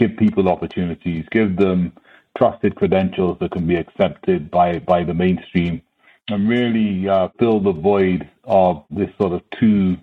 give 0.00 0.16
people 0.16 0.48
opportunities, 0.48 1.26
give 1.30 1.56
them 1.56 1.92
trusted 2.36 2.74
credentials 2.74 3.38
that 3.40 3.52
can 3.52 3.66
be 3.66 3.76
accepted 3.76 4.50
by, 4.50 4.78
by 4.78 5.04
the 5.04 5.14
mainstream, 5.14 5.82
and 6.28 6.48
really 6.48 7.08
uh, 7.08 7.28
fill 7.38 7.60
the 7.60 7.72
void 7.72 8.28
of 8.44 8.84
this 8.90 9.10
sort 9.18 9.32
of 9.32 9.42
two 9.58 9.96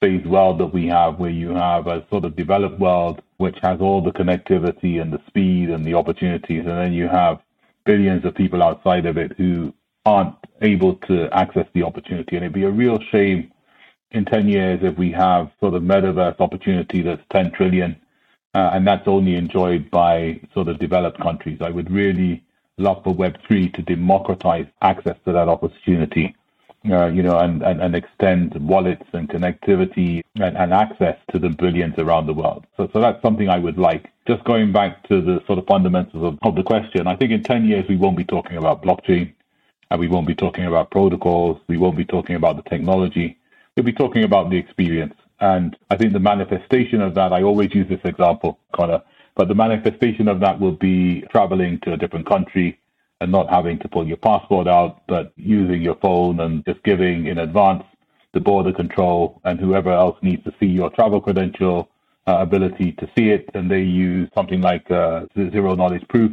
phase 0.00 0.24
world 0.26 0.58
that 0.58 0.66
we 0.66 0.86
have, 0.86 1.18
where 1.18 1.30
you 1.30 1.50
have 1.50 1.86
a 1.86 2.04
sort 2.10 2.24
of 2.24 2.34
developed 2.36 2.78
world 2.78 3.22
which 3.38 3.56
has 3.62 3.80
all 3.80 4.02
the 4.02 4.10
connectivity 4.10 5.00
and 5.00 5.12
the 5.12 5.20
speed 5.28 5.70
and 5.70 5.86
the 5.86 5.94
opportunities, 5.94 6.60
and 6.60 6.76
then 6.78 6.92
you 6.92 7.08
have 7.08 7.40
billions 7.84 8.24
of 8.24 8.34
people 8.34 8.62
outside 8.62 9.06
of 9.06 9.16
it 9.16 9.32
who 9.36 9.72
aren't 10.04 10.34
able 10.62 10.96
to 10.96 11.28
access 11.32 11.66
the 11.72 11.82
opportunity. 11.82 12.36
And 12.36 12.44
it'd 12.44 12.52
be 12.52 12.64
a 12.64 12.70
real 12.70 12.98
shame 13.10 13.50
in 14.12 14.24
10 14.24 14.48
years 14.48 14.80
if 14.82 14.96
we 14.96 15.12
have 15.12 15.50
sort 15.60 15.74
of 15.74 15.82
metaverse 15.82 16.40
opportunity 16.40 17.02
that's 17.02 17.22
10 17.30 17.52
trillion 17.52 17.96
uh, 18.54 18.70
and 18.72 18.86
that's 18.86 19.06
only 19.06 19.34
enjoyed 19.36 19.90
by 19.90 20.40
sort 20.54 20.68
of 20.68 20.78
developed 20.78 21.20
countries. 21.20 21.58
I 21.60 21.70
would 21.70 21.90
really 21.90 22.42
love 22.78 23.02
for 23.04 23.14
Web3 23.14 23.72
to 23.74 23.82
democratize 23.82 24.66
access 24.82 25.16
to 25.26 25.32
that 25.32 25.48
opportunity, 25.48 26.34
uh, 26.90 27.06
you 27.06 27.22
know, 27.22 27.38
and, 27.38 27.62
and, 27.62 27.82
and 27.82 27.94
extend 27.94 28.54
wallets 28.54 29.04
and 29.12 29.28
connectivity 29.28 30.22
and, 30.36 30.56
and 30.56 30.72
access 30.72 31.16
to 31.32 31.38
the 31.38 31.50
billions 31.50 31.94
around 31.98 32.26
the 32.26 32.32
world. 32.32 32.64
So, 32.76 32.88
so 32.92 33.00
that's 33.00 33.20
something 33.20 33.48
I 33.48 33.58
would 33.58 33.78
like. 33.78 34.10
Just 34.26 34.44
going 34.44 34.72
back 34.72 35.06
to 35.08 35.20
the 35.20 35.42
sort 35.46 35.58
of 35.58 35.66
fundamentals 35.66 36.24
of, 36.24 36.38
of 36.42 36.54
the 36.54 36.62
question, 36.62 37.06
I 37.06 37.16
think 37.16 37.32
in 37.32 37.42
10 37.42 37.66
years 37.66 37.84
we 37.88 37.96
won't 37.96 38.16
be 38.16 38.24
talking 38.24 38.56
about 38.56 38.82
blockchain 38.82 39.34
and 39.90 40.00
we 40.00 40.08
won't 40.08 40.26
be 40.26 40.34
talking 40.34 40.66
about 40.66 40.90
protocols. 40.90 41.60
We 41.66 41.78
won't 41.78 41.96
be 41.96 42.04
talking 42.04 42.36
about 42.36 42.56
the 42.56 42.68
technology. 42.68 43.38
We'll 43.78 43.84
be 43.84 43.92
talking 43.92 44.24
about 44.24 44.50
the 44.50 44.56
experience. 44.56 45.14
And 45.38 45.76
I 45.88 45.96
think 45.96 46.12
the 46.12 46.18
manifestation 46.18 47.00
of 47.00 47.14
that, 47.14 47.32
I 47.32 47.44
always 47.44 47.72
use 47.72 47.88
this 47.88 48.00
example, 48.02 48.58
Conor, 48.74 49.02
but 49.36 49.46
the 49.46 49.54
manifestation 49.54 50.26
of 50.26 50.40
that 50.40 50.58
will 50.58 50.72
be 50.72 51.20
traveling 51.30 51.78
to 51.84 51.92
a 51.92 51.96
different 51.96 52.26
country 52.26 52.80
and 53.20 53.30
not 53.30 53.48
having 53.48 53.78
to 53.78 53.88
pull 53.88 54.04
your 54.04 54.16
passport 54.16 54.66
out, 54.66 55.02
but 55.06 55.32
using 55.36 55.80
your 55.80 55.94
phone 55.94 56.40
and 56.40 56.64
just 56.64 56.82
giving 56.82 57.26
in 57.26 57.38
advance 57.38 57.84
the 58.32 58.40
border 58.40 58.72
control 58.72 59.40
and 59.44 59.60
whoever 59.60 59.92
else 59.92 60.18
needs 60.22 60.42
to 60.42 60.52
see 60.58 60.66
your 60.66 60.90
travel 60.90 61.20
credential 61.20 61.88
uh, 62.26 62.38
ability 62.38 62.90
to 62.98 63.08
see 63.16 63.30
it. 63.30 63.48
And 63.54 63.70
they 63.70 63.82
use 63.82 64.28
something 64.34 64.60
like 64.60 64.90
uh, 64.90 65.26
zero 65.36 65.76
knowledge 65.76 66.08
proof 66.08 66.32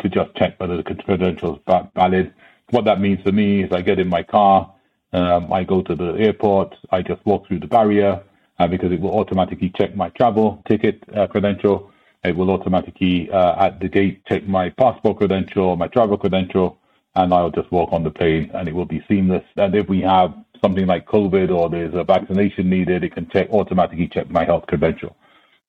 to 0.00 0.08
just 0.08 0.34
check 0.34 0.58
whether 0.58 0.76
the 0.76 0.82
credential 0.82 1.54
is 1.54 1.84
valid. 1.94 2.34
What 2.70 2.84
that 2.86 3.00
means 3.00 3.22
for 3.22 3.30
me 3.30 3.62
is 3.62 3.70
I 3.70 3.80
get 3.80 4.00
in 4.00 4.08
my 4.08 4.24
car, 4.24 4.74
um, 5.12 5.52
I 5.52 5.64
go 5.64 5.82
to 5.82 5.94
the 5.94 6.14
airport, 6.14 6.74
I 6.90 7.02
just 7.02 7.24
walk 7.26 7.46
through 7.46 7.60
the 7.60 7.66
barrier, 7.66 8.22
uh, 8.58 8.66
because 8.68 8.92
it 8.92 9.00
will 9.00 9.18
automatically 9.18 9.72
check 9.76 9.96
my 9.96 10.10
travel 10.10 10.62
ticket 10.68 11.02
uh, 11.16 11.26
credential. 11.26 11.90
It 12.22 12.36
will 12.36 12.50
automatically 12.50 13.30
uh, 13.30 13.66
at 13.66 13.80
the 13.80 13.88
gate 13.88 14.24
check 14.26 14.46
my 14.46 14.68
passport 14.70 15.16
credential, 15.18 15.76
my 15.76 15.88
travel 15.88 16.18
credential, 16.18 16.78
and 17.14 17.32
I'll 17.32 17.50
just 17.50 17.72
walk 17.72 17.92
on 17.92 18.04
the 18.04 18.10
plane 18.10 18.50
and 18.54 18.68
it 18.68 18.74
will 18.74 18.84
be 18.84 19.02
seamless. 19.08 19.44
And 19.56 19.74
if 19.74 19.88
we 19.88 20.02
have 20.02 20.34
something 20.62 20.86
like 20.86 21.06
COVID 21.06 21.50
or 21.50 21.70
there's 21.70 21.94
a 21.94 22.04
vaccination 22.04 22.68
needed, 22.68 23.02
it 23.02 23.14
can 23.14 23.28
check 23.30 23.48
automatically 23.50 24.08
check 24.08 24.30
my 24.30 24.44
health 24.44 24.66
credential. 24.66 25.16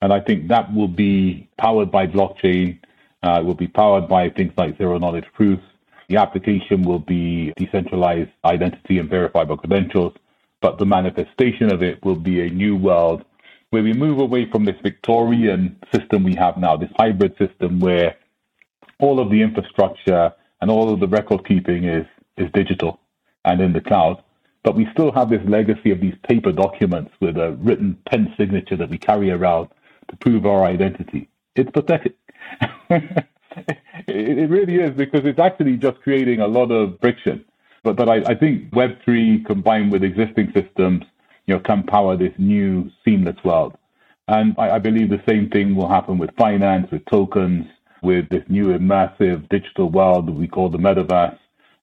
And 0.01 0.11
I 0.11 0.19
think 0.19 0.49
that 0.49 0.73
will 0.73 0.87
be 0.87 1.47
powered 1.57 1.91
by 1.91 2.07
blockchain. 2.07 2.79
Uh, 3.23 3.39
it 3.41 3.45
will 3.45 3.55
be 3.55 3.67
powered 3.67 4.09
by 4.09 4.29
things 4.29 4.51
like 4.57 4.77
zero 4.77 4.97
knowledge 4.97 5.25
proofs. 5.33 5.63
The 6.11 6.17
application 6.17 6.83
will 6.83 6.99
be 6.99 7.53
decentralized 7.55 8.31
identity 8.43 8.99
and 8.99 9.09
verifiable 9.09 9.57
credentials 9.57 10.13
but 10.61 10.77
the 10.77 10.85
manifestation 10.85 11.73
of 11.73 11.81
it 11.81 12.03
will 12.05 12.15
be 12.15 12.41
a 12.41 12.49
new 12.49 12.75
world 12.75 13.25
where 13.71 13.83
we 13.83 13.93
move 13.93 14.19
away 14.19 14.49
from 14.49 14.65
this 14.65 14.75
Victorian 14.83 15.77
system 15.93 16.23
we 16.23 16.35
have 16.35 16.57
now, 16.57 16.77
this 16.77 16.91
hybrid 16.97 17.35
system 17.37 17.79
where 17.79 18.15
all 18.99 19.19
of 19.19 19.31
the 19.31 19.41
infrastructure 19.41 20.31
and 20.61 20.69
all 20.69 20.93
of 20.93 20.99
the 20.99 21.07
record 21.07 21.47
keeping 21.47 21.85
is, 21.85 22.05
is 22.37 22.49
digital 22.53 22.99
and 23.45 23.59
in 23.59 23.73
the 23.73 23.81
cloud. 23.81 24.21
But 24.63 24.75
we 24.75 24.87
still 24.93 25.11
have 25.13 25.29
this 25.29 25.41
legacy 25.47 25.91
of 25.91 25.99
these 25.99 26.13
paper 26.27 26.51
documents 26.51 27.11
with 27.19 27.37
a 27.37 27.53
written 27.53 27.97
pen 28.07 28.33
signature 28.37 28.75
that 28.77 28.89
we 28.89 28.99
carry 28.99 29.31
around 29.31 29.69
to 30.09 30.17
prove 30.17 30.45
our 30.45 30.65
identity. 30.65 31.29
It's 31.55 31.71
pathetic. 31.71 32.15
it 34.07 34.49
really 34.49 34.75
is 34.75 34.91
because 34.95 35.21
it's 35.25 35.39
actually 35.39 35.77
just 35.77 36.01
creating 36.01 36.41
a 36.41 36.47
lot 36.47 36.71
of 36.71 36.99
friction 37.01 37.43
but 37.83 37.95
but 37.95 38.09
I, 38.09 38.17
I 38.31 38.35
think 38.35 38.71
Web3 38.71 39.45
combined 39.45 39.91
with 39.91 40.03
existing 40.03 40.51
systems, 40.53 41.03
you 41.47 41.55
know, 41.55 41.61
can 41.61 41.83
power 41.83 42.15
this 42.15 42.33
new 42.37 42.91
seamless 43.03 43.37
world. 43.43 43.75
And 44.27 44.55
I, 44.57 44.71
I 44.75 44.79
believe 44.79 45.09
the 45.09 45.23
same 45.27 45.49
thing 45.49 45.75
will 45.75 45.89
happen 45.89 46.17
with 46.17 46.29
finance, 46.37 46.89
with 46.91 47.05
tokens, 47.05 47.65
with 48.03 48.29
this 48.29 48.43
new 48.49 48.67
immersive 48.67 49.49
digital 49.49 49.89
world 49.89 50.27
that 50.27 50.33
we 50.33 50.47
call 50.47 50.69
the 50.69 50.77
metaverse. 50.77 51.37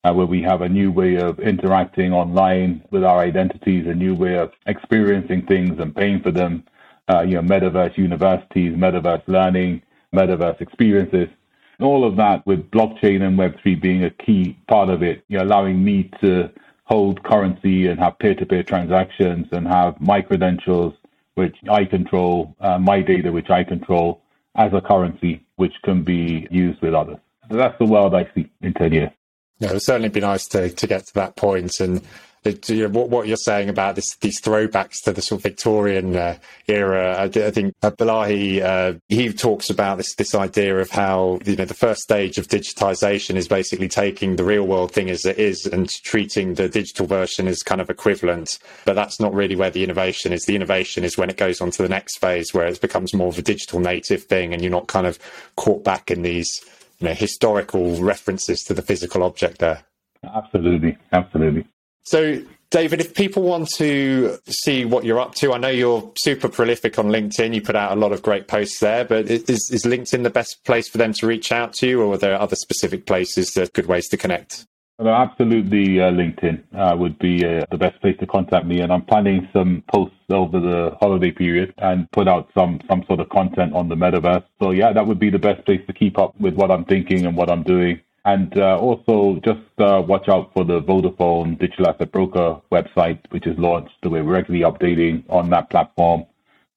uh, 0.05 0.13
where 0.15 0.27
we 0.27 0.43
have 0.43 0.63
a 0.63 0.69
new 0.69 0.93
way 0.93 1.17
of 1.17 1.41
interacting 1.41 2.13
online 2.13 2.83
with 2.93 3.05
our 3.05 3.19
identities, 3.21 3.87
a 3.89 3.95
new 3.95 4.15
way 4.15 4.39
of 4.39 4.53
experiencing 4.67 5.45
things 5.47 5.79
and 5.81 5.95
paying 5.97 6.21
for 6.23 6.31
them. 6.31 6.65
Uh, 7.11 7.23
you 7.23 7.35
know, 7.35 7.43
metaverse 7.43 7.97
universities, 7.99 8.75
metaverse 8.77 9.23
learning, 9.29 9.83
metaverse 10.15 10.61
experiences. 10.61 11.29
All 11.81 12.05
of 12.05 12.17
that 12.17 12.47
with 12.47 12.71
blockchain 12.71 13.23
and 13.23 13.39
Web3 13.39 13.81
being 13.81 14.05
a 14.05 14.11
key 14.11 14.59
part 14.69 14.89
of 14.89 15.03
it, 15.03 15.25
you 15.29 15.39
know, 15.39 15.45
allowing 15.45 15.83
me 15.85 16.11
to 16.21 16.51
hold 16.85 17.23
currency 17.23 17.87
and 17.87 18.01
have 18.01 18.19
peer-to-peer 18.19 18.63
transactions 18.63 19.47
and 19.53 19.67
have 19.69 20.01
my 20.01 20.23
credentials, 20.23 20.95
which 21.35 21.57
I 21.71 21.85
control, 21.85 22.57
uh, 22.61 22.79
my 22.79 23.03
data, 23.03 23.31
which 23.31 23.51
I 23.51 23.63
control 23.63 24.23
as 24.57 24.73
a 24.73 24.81
currency, 24.81 25.45
which 25.57 25.75
can 25.85 26.03
be 26.03 26.49
used 26.51 26.81
with 26.83 26.95
others. 26.95 27.19
So 27.51 27.57
that's 27.57 27.79
the 27.79 27.85
world 27.85 28.15
I 28.15 28.29
see 28.35 28.51
in 28.61 28.75
10 28.75 28.93
years. 28.93 29.11
Yeah, 29.59 29.71
it 29.71 29.73
would 29.75 29.83
certainly 29.83 30.09
be 30.09 30.21
nice 30.21 30.47
to, 30.49 30.71
to 30.71 30.87
get 30.87 31.07
to 31.07 31.15
that 31.15 31.37
point 31.37 31.81
and 31.81 32.03
know, 32.45 32.89
what, 32.89 33.11
what 33.11 33.27
you're 33.27 33.37
saying 33.37 33.69
about 33.69 33.95
this, 33.95 34.17
these 34.17 34.41
throwbacks 34.41 35.03
to 35.05 35.13
the 35.13 35.23
sort 35.23 35.39
of 35.39 35.43
Victorian 35.43 36.17
uh, 36.17 36.39
era. 36.67 37.15
I, 37.17 37.25
I 37.25 37.51
think 37.51 37.75
uh, 37.83 37.91
Balaji, 37.91 38.63
uh, 38.63 38.99
he 39.09 39.33
talks 39.33 39.71
about 39.71 39.97
this, 39.97 40.15
this 40.15 40.35
idea 40.35 40.79
of 40.79 40.91
how, 40.91 41.41
you 41.45 41.57
know, 41.57 41.65
the 41.65 41.75
first 41.75 42.03
stage 42.03 42.39
of 42.39 42.49
digitization 42.49 43.37
is 43.37 43.49
basically 43.49 43.89
taking 43.89 44.37
the 44.37 44.45
real 44.45 44.67
world 44.67 44.93
thing 44.93 45.11
as 45.11 45.25
it 45.25 45.39
is 45.39 45.67
and 45.67 45.89
treating 45.89 46.55
the 46.55 46.69
digital 46.69 47.07
version 47.07 47.49
as 47.49 47.63
kind 47.63 47.81
of 47.81 47.91
equivalent. 47.91 48.59
But 48.85 48.95
that's 48.95 49.21
not 49.21 49.35
really 49.35 49.57
where 49.57 49.71
the 49.71 49.85
innovation 49.85 50.33
is. 50.33 50.45
The 50.45 50.57
innovation 50.57 51.05
is 51.05 51.19
when 51.19 51.31
it 51.31 51.37
goes 51.37 51.61
on 51.61 51.71
to 51.73 51.83
the 51.83 51.89
next 51.89 52.19
phase 52.19 52.55
where 52.55 52.67
it 52.67 52.81
becomes 52.81 53.15
more 53.15 53.29
of 53.29 53.39
a 53.39 53.43
digital 53.43 53.81
native 53.81 54.25
thing 54.25 54.53
and 54.53 54.63
you're 54.63 54.71
not 54.71 54.87
kind 54.87 55.07
of 55.07 55.19
caught 55.57 55.85
back 55.85 56.11
in 56.11 56.23
these, 56.23 56.49
you 56.99 57.09
know, 57.09 57.15
historical 57.15 58.01
references 58.01 58.63
to 58.65 58.75
the 58.75 58.83
physical 58.83 59.23
object 59.23 59.59
there. 59.59 59.85
Absolutely. 60.35 60.97
Absolutely. 61.13 61.67
So, 62.09 62.43
David, 62.71 63.03
if 63.03 63.13
people 63.13 63.43
want 63.43 63.69
to 63.77 64.39
see 64.49 64.87
what 64.87 65.05
you're 65.05 65.21
up 65.21 65.35
to, 65.37 65.53
I 65.53 65.59
know 65.59 65.69
you're 65.69 66.11
super 66.19 66.49
prolific 66.49 66.99
on 66.99 67.09
LinkedIn. 67.09 67.55
You 67.55 67.61
put 67.61 67.77
out 67.77 67.93
a 67.93 68.01
lot 68.01 68.13
of 68.13 68.23
great 68.23 68.49
posts 68.49 68.81
there, 68.81 69.05
but 69.05 69.27
is, 69.27 69.71
is 69.71 69.85
LinkedIn 69.85 70.23
the 70.23 70.31
best 70.31 70.65
place 70.65 70.89
for 70.89 70.97
them 70.97 71.13
to 71.13 71.27
reach 71.27 71.53
out 71.53 71.75
to 71.75 71.87
you, 71.87 72.01
or 72.01 72.15
are 72.15 72.17
there 72.17 72.41
other 72.41 72.57
specific 72.57 73.05
places 73.05 73.51
that 73.51 73.75
good 73.75 73.85
ways 73.85 74.09
to 74.09 74.17
connect? 74.17 74.65
Absolutely, 74.99 76.01
uh, 76.01 76.11
LinkedIn 76.11 76.63
uh, 76.75 76.97
would 76.97 77.19
be 77.19 77.45
uh, 77.45 77.67
the 77.71 77.77
best 77.77 78.01
place 78.01 78.17
to 78.21 78.27
contact 78.27 78.65
me. 78.65 78.81
And 78.81 78.91
I'm 78.91 79.05
planning 79.05 79.47
some 79.53 79.85
posts 79.93 80.17
over 80.31 80.59
the 80.59 80.97
holiday 81.01 81.31
period 81.31 81.75
and 81.77 82.11
put 82.13 82.27
out 82.27 82.49
some 82.55 82.81
some 82.89 83.05
sort 83.07 83.21
of 83.21 83.29
content 83.29 83.75
on 83.75 83.91
the 83.91 83.97
metaverse. 83.97 84.45
So 84.63 84.71
yeah, 84.71 84.95
that 84.95 85.07
would 85.07 85.19
be 85.19 85.29
the 85.29 85.39
best 85.39 85.65
place 85.67 85.83
to 85.87 85.93
keep 85.93 86.19
up 86.19 86.35
with 86.41 86.55
what 86.55 86.71
I'm 86.71 86.87
thinking 86.87 87.27
and 87.27 87.37
what 87.37 87.51
I'm 87.51 87.63
doing. 87.65 88.01
And 88.25 88.59
uh, 88.59 88.79
also 88.79 89.41
just 89.45 89.61
uh, 89.79 90.03
watch 90.07 90.29
out 90.29 90.53
for 90.53 90.65
the 90.65 90.83
Vodafone 90.83 91.59
Digital 91.59 91.89
Asset 91.89 92.13
Broker 92.13 92.61
website, 92.71 93.21
which 93.31 93.47
is 93.47 93.59
launched. 93.59 93.95
The 94.03 94.11
way 94.11 94.21
we're 94.21 94.35
regularly 94.35 94.65
updating 94.71 95.25
on 95.31 95.51
that 95.51 95.71
platform, 95.71 96.27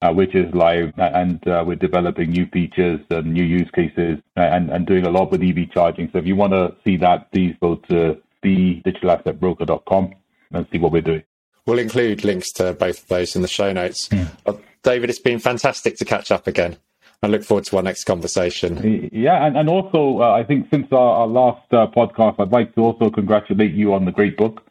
uh, 0.01 0.13
which 0.13 0.33
is 0.33 0.53
live, 0.53 0.93
and 0.97 1.45
uh, 1.47 1.63
we're 1.65 1.75
developing 1.75 2.29
new 2.29 2.45
features 2.47 3.01
and 3.09 3.33
new 3.33 3.43
use 3.43 3.69
cases 3.71 4.19
and, 4.35 4.69
and 4.69 4.85
doing 4.85 5.05
a 5.05 5.09
lot 5.09 5.31
with 5.31 5.43
EV 5.43 5.71
charging. 5.71 6.09
So 6.11 6.19
if 6.19 6.25
you 6.25 6.35
want 6.35 6.53
to 6.53 6.75
see 6.83 6.97
that, 6.97 7.31
please 7.31 7.55
go 7.61 7.75
to 7.75 8.21
thedigitalassetbroker.com 8.43 10.13
and 10.53 10.67
see 10.71 10.77
what 10.77 10.91
we're 10.91 11.01
doing. 11.01 11.23
We'll 11.65 11.79
include 11.79 12.23
links 12.23 12.51
to 12.53 12.73
both 12.73 13.03
of 13.03 13.07
those 13.07 13.35
in 13.35 13.41
the 13.41 13.47
show 13.47 13.71
notes. 13.71 14.07
Mm. 14.07 14.61
David, 14.83 15.09
it's 15.09 15.19
been 15.19 15.39
fantastic 15.39 15.97
to 15.97 16.05
catch 16.05 16.31
up 16.31 16.47
again. 16.47 16.77
I 17.23 17.27
look 17.27 17.43
forward 17.43 17.65
to 17.65 17.77
our 17.77 17.83
next 17.83 18.05
conversation. 18.05 19.09
Yeah, 19.13 19.45
and, 19.45 19.55
and 19.55 19.69
also, 19.69 20.21
uh, 20.21 20.31
I 20.31 20.43
think 20.43 20.67
since 20.71 20.87
our, 20.91 20.97
our 20.97 21.27
last 21.27 21.71
uh, 21.71 21.85
podcast, 21.95 22.39
I'd 22.39 22.51
like 22.51 22.73
to 22.75 22.81
also 22.81 23.11
congratulate 23.11 23.73
you 23.73 23.93
on 23.93 24.05
the 24.05 24.11
great 24.11 24.37
book, 24.37 24.63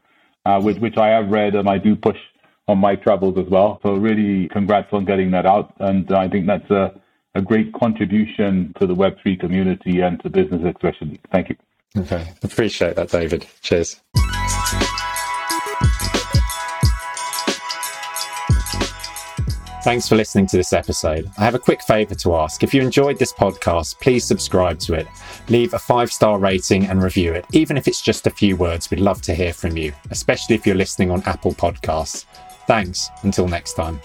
uh, 0.44 0.60
which, 0.60 0.78
which 0.78 0.96
I 0.96 1.08
have 1.08 1.30
read 1.30 1.54
and 1.54 1.68
I 1.68 1.78
do 1.78 1.94
push 1.94 2.16
on 2.66 2.78
my 2.78 2.96
travels 2.96 3.38
as 3.38 3.46
well. 3.46 3.78
So, 3.84 3.94
really, 3.94 4.48
congrats 4.48 4.88
on 4.92 5.04
getting 5.04 5.30
that 5.30 5.46
out. 5.46 5.74
And 5.78 6.10
I 6.12 6.28
think 6.28 6.46
that's 6.46 6.68
a, 6.70 6.92
a 7.36 7.42
great 7.42 7.72
contribution 7.72 8.74
to 8.80 8.86
the 8.86 8.96
Web3 8.96 9.38
community 9.38 10.00
and 10.00 10.20
to 10.22 10.28
business 10.28 10.62
especially. 10.74 11.20
Thank 11.30 11.50
you. 11.50 11.56
Okay, 11.96 12.32
appreciate 12.42 12.96
that, 12.96 13.10
David. 13.10 13.46
Cheers. 13.62 14.00
Thanks 19.82 20.06
for 20.06 20.14
listening 20.14 20.46
to 20.48 20.58
this 20.58 20.74
episode. 20.74 21.30
I 21.38 21.44
have 21.44 21.54
a 21.54 21.58
quick 21.58 21.82
favour 21.82 22.14
to 22.16 22.34
ask. 22.36 22.62
If 22.62 22.74
you 22.74 22.82
enjoyed 22.82 23.18
this 23.18 23.32
podcast, 23.32 23.98
please 24.00 24.24
subscribe 24.24 24.78
to 24.80 24.92
it. 24.94 25.08
Leave 25.48 25.72
a 25.72 25.78
five 25.78 26.12
star 26.12 26.38
rating 26.38 26.86
and 26.86 27.02
review 27.02 27.32
it. 27.32 27.46
Even 27.52 27.78
if 27.78 27.88
it's 27.88 28.02
just 28.02 28.26
a 28.26 28.30
few 28.30 28.56
words, 28.56 28.90
we'd 28.90 29.00
love 29.00 29.22
to 29.22 29.34
hear 29.34 29.54
from 29.54 29.78
you, 29.78 29.92
especially 30.10 30.54
if 30.54 30.66
you're 30.66 30.76
listening 30.76 31.10
on 31.10 31.22
Apple 31.24 31.52
Podcasts. 31.52 32.26
Thanks. 32.66 33.08
Until 33.22 33.48
next 33.48 33.72
time. 33.72 34.00